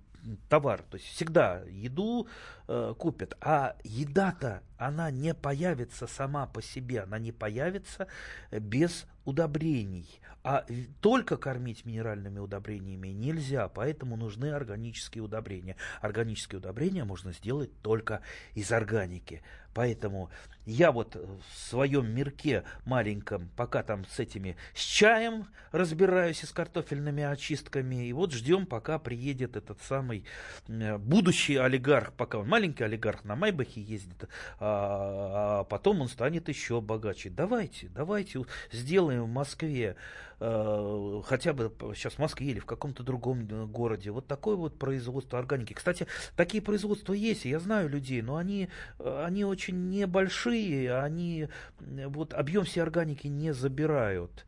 товар. 0.49 0.83
То 0.83 0.97
есть 0.97 1.07
всегда 1.07 1.63
еду 1.67 2.27
э, 2.67 2.93
купят. 2.97 3.35
А 3.41 3.75
еда-то, 3.83 4.63
она 4.77 5.11
не 5.11 5.33
появится 5.33 6.07
сама 6.07 6.47
по 6.47 6.61
себе. 6.61 7.01
Она 7.01 7.19
не 7.19 7.31
появится 7.31 8.07
без 8.51 9.05
удобрений. 9.25 10.21
А 10.43 10.65
только 11.01 11.37
кормить 11.37 11.85
минеральными 11.85 12.39
удобрениями 12.39 13.09
нельзя, 13.09 13.67
поэтому 13.67 14.15
нужны 14.17 14.51
органические 14.51 15.23
удобрения. 15.23 15.75
Органические 16.01 16.57
удобрения 16.57 17.03
можно 17.03 17.31
сделать 17.31 17.71
только 17.83 18.21
из 18.55 18.71
органики. 18.71 19.43
Поэтому 19.73 20.29
я 20.65 20.91
вот 20.91 21.15
в 21.15 21.69
своем 21.69 22.13
мирке 22.13 22.63
маленьком, 22.85 23.49
пока 23.55 23.83
там 23.83 24.05
с 24.05 24.19
этими, 24.19 24.57
с 24.75 24.81
чаем 24.81 25.47
разбираюсь 25.71 26.43
и 26.43 26.45
с 26.45 26.51
картофельными 26.51 27.23
очистками, 27.23 28.07
и 28.07 28.13
вот 28.13 28.31
ждем, 28.31 28.65
пока 28.65 28.99
приедет 28.99 29.55
этот 29.55 29.81
самый 29.81 30.25
э, 30.67 30.97
будущий 30.97 31.55
олигарх, 31.55 32.13
пока 32.13 32.39
он 32.39 32.47
маленький 32.47 32.83
олигарх 32.83 33.23
на 33.23 33.35
Майбахе 33.35 33.81
ездит, 33.81 34.29
а, 34.59 35.61
а 35.61 35.63
потом 35.63 36.01
он 36.01 36.09
станет 36.09 36.47
еще 36.47 36.79
богаче. 36.79 37.29
Давайте, 37.29 37.89
давайте 37.89 38.45
сделаем 38.71 39.23
в 39.23 39.29
Москве 39.29 39.95
Э, 40.43 41.21
хотя 41.23 41.53
бы 41.53 41.71
сейчас 41.93 42.13
в 42.13 42.19
Москве 42.19 42.47
или 42.47 42.59
в 42.59 42.65
каком-то 42.65 43.03
другом 43.03 43.47
э, 43.47 43.65
городе. 43.67 44.09
Вот 44.09 44.25
такое 44.25 44.55
вот 44.55 44.79
производство 44.79 45.37
органики. 45.37 45.73
Кстати, 45.73 46.07
такие 46.35 46.63
производства 46.63 47.13
есть, 47.13 47.45
я 47.45 47.59
знаю 47.59 47.89
людей, 47.89 48.23
но 48.23 48.37
они, 48.37 48.67
э, 48.97 49.23
они 49.23 49.45
очень 49.45 49.89
небольшие, 49.89 50.97
они 50.97 51.47
вот 51.79 52.33
объем 52.33 52.63
всей 52.63 52.81
органики 52.81 53.27
не 53.27 53.53
забирают. 53.53 54.47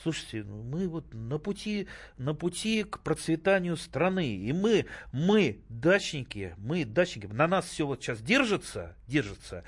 Слушайте, 0.00 0.44
ну, 0.44 0.62
мы 0.62 0.86
вот 0.86 1.12
на 1.12 1.38
пути, 1.38 1.88
на 2.18 2.34
пути 2.34 2.84
к 2.84 3.00
процветанию 3.00 3.76
страны. 3.76 4.36
И 4.36 4.52
мы, 4.52 4.86
мы, 5.12 5.60
дачники, 5.68 6.54
мы, 6.56 6.84
дачники, 6.84 7.26
на 7.26 7.48
нас 7.48 7.64
все 7.64 7.84
вот 7.84 8.00
сейчас 8.00 8.20
держится, 8.20 8.94
держится, 9.08 9.64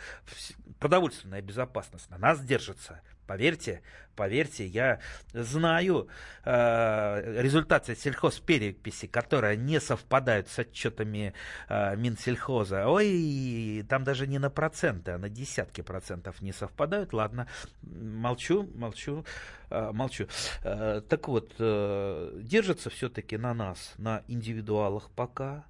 продовольственная 0.79 1.43
безопасность 1.43 2.09
на 2.11 2.19
нас 2.19 2.41
держится. 2.41 3.01
Поверьте, 3.27 3.81
поверьте, 4.17 4.67
я 4.67 5.01
знаю 5.33 6.09
э, 6.45 7.41
результаты 7.43 7.95
сельхозпереписи, 7.97 9.07
которые 9.07 9.57
не 9.57 9.81
совпадают 9.81 10.49
с 10.49 10.59
отчетами 10.59 11.33
э, 11.69 11.97
Минсельхоза. 11.97 12.87
Ой, 12.89 13.85
там 13.89 14.05
даже 14.05 14.27
не 14.27 14.39
на 14.39 14.51
проценты, 14.51 15.13
а 15.13 15.19
на 15.19 15.29
десятки 15.29 15.81
процентов 15.81 16.43
не 16.43 16.53
совпадают. 16.53 17.13
Ладно, 17.13 17.49
молчу, 17.83 18.69
молчу, 18.75 19.25
э, 19.71 19.91
молчу. 19.93 20.27
Э, 20.63 21.01
так 21.09 21.29
вот, 21.29 21.55
э, 21.59 22.41
держится 22.43 22.91
все-таки 22.91 23.39
на 23.39 23.55
нас, 23.55 23.95
на 23.97 24.23
индивидуалах 24.29 25.11
пока 25.11 25.65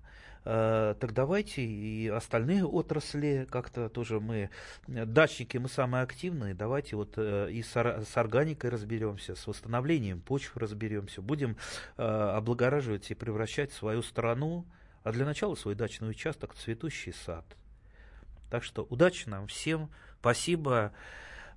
так 0.45 1.15
давайте 1.15 1.63
и 1.63 2.09
остальные 2.09 2.67
отрасли 2.67 3.47
как-то 3.51 3.89
тоже 3.89 4.21
мы, 4.21 4.51
дачники 4.87 5.57
мы 5.57 5.71
самые 5.71 6.03
активные, 6.03 6.53
давайте 6.53 6.97
вот 6.97 7.15
э, 7.17 7.51
и 7.51 7.63
с 7.63 8.17
органикой 8.17 8.69
разберемся, 8.69 9.37
с 9.37 9.47
восстановлением 9.47 10.21
почв 10.21 10.55
разберемся, 10.59 11.23
будем 11.23 11.57
э, 11.97 12.03
облагораживать 12.03 13.11
и 13.11 13.15
превращать 13.15 13.73
свою 13.73 14.03
страну, 14.03 14.67
а 15.03 15.13
для 15.13 15.25
начала 15.25 15.55
свой 15.55 15.75
дачный 15.75 16.11
участок 16.11 16.53
в 16.53 16.59
цветущий 16.59 17.15
сад. 17.15 17.47
Так 18.51 18.65
что 18.65 18.85
удачи 18.85 19.27
нам 19.29 19.47
всем, 19.47 19.91
спасибо 20.21 20.93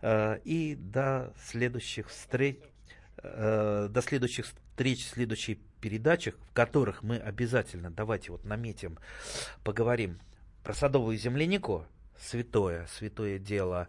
и 0.01 0.77
до 0.79 1.33
следующих 1.43 2.09
встреч. 2.09 2.59
До 3.21 4.01
следующих 4.03 4.45
встреч, 4.45 5.07
следующей 5.07 5.55
передачах, 5.87 6.35
в 6.49 6.53
которых 6.53 7.01
мы 7.01 7.17
обязательно, 7.17 7.89
давайте 7.89 8.33
вот 8.33 8.43
наметим, 8.43 8.99
поговорим 9.63 10.17
про 10.61 10.73
садовую 10.73 11.17
землянику, 11.17 11.85
святое, 12.19 12.87
святое 12.87 13.39
дело, 13.39 13.87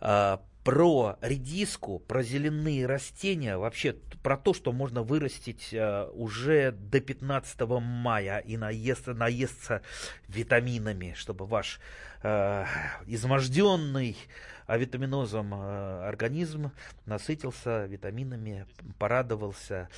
а, 0.00 0.42
про 0.64 1.16
редиску, 1.22 1.98
про 2.00 2.22
зеленые 2.22 2.84
растения, 2.84 3.56
вообще 3.56 3.96
про 4.22 4.36
то, 4.36 4.52
что 4.52 4.72
можно 4.72 5.02
вырастить 5.02 5.70
э, 5.72 6.06
уже 6.12 6.72
до 6.72 7.00
15 7.00 7.60
мая 7.80 8.40
и 8.40 8.58
наест, 8.58 9.06
наесться 9.06 9.80
витаминами, 10.28 11.14
чтобы 11.16 11.46
ваш 11.46 11.80
э, 12.22 12.66
изможденный 13.06 14.18
авитаминозом 14.66 15.54
э, 15.54 16.06
организм 16.06 16.72
насытился 17.06 17.86
витаминами, 17.86 18.66
порадовался. 18.98 19.88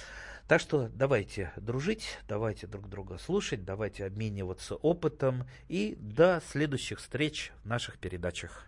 Так 0.48 0.60
что 0.60 0.88
давайте 0.94 1.52
дружить, 1.56 2.18
давайте 2.28 2.66
друг 2.66 2.88
друга 2.88 3.18
слушать, 3.18 3.64
давайте 3.64 4.04
обмениваться 4.04 4.74
опытом 4.76 5.44
и 5.68 5.96
до 5.98 6.42
следующих 6.50 6.98
встреч 6.98 7.52
в 7.64 7.68
наших 7.68 7.98
передачах. 7.98 8.66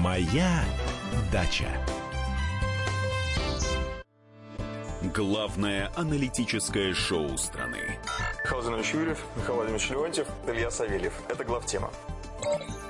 Моя 0.00 0.64
дача. 1.32 1.68
Главное 5.14 5.90
аналитическое 5.96 6.92
шоу 6.92 7.36
страны. 7.38 7.98
Михаил 8.44 8.92
Юрьев, 8.92 9.24
Михаил 9.36 9.54
Владимирович 9.56 9.90
Леонтьев, 9.90 10.26
Илья 10.46 10.70
Савельев. 10.70 11.12
Это 11.28 11.44
главтема. 11.44 11.90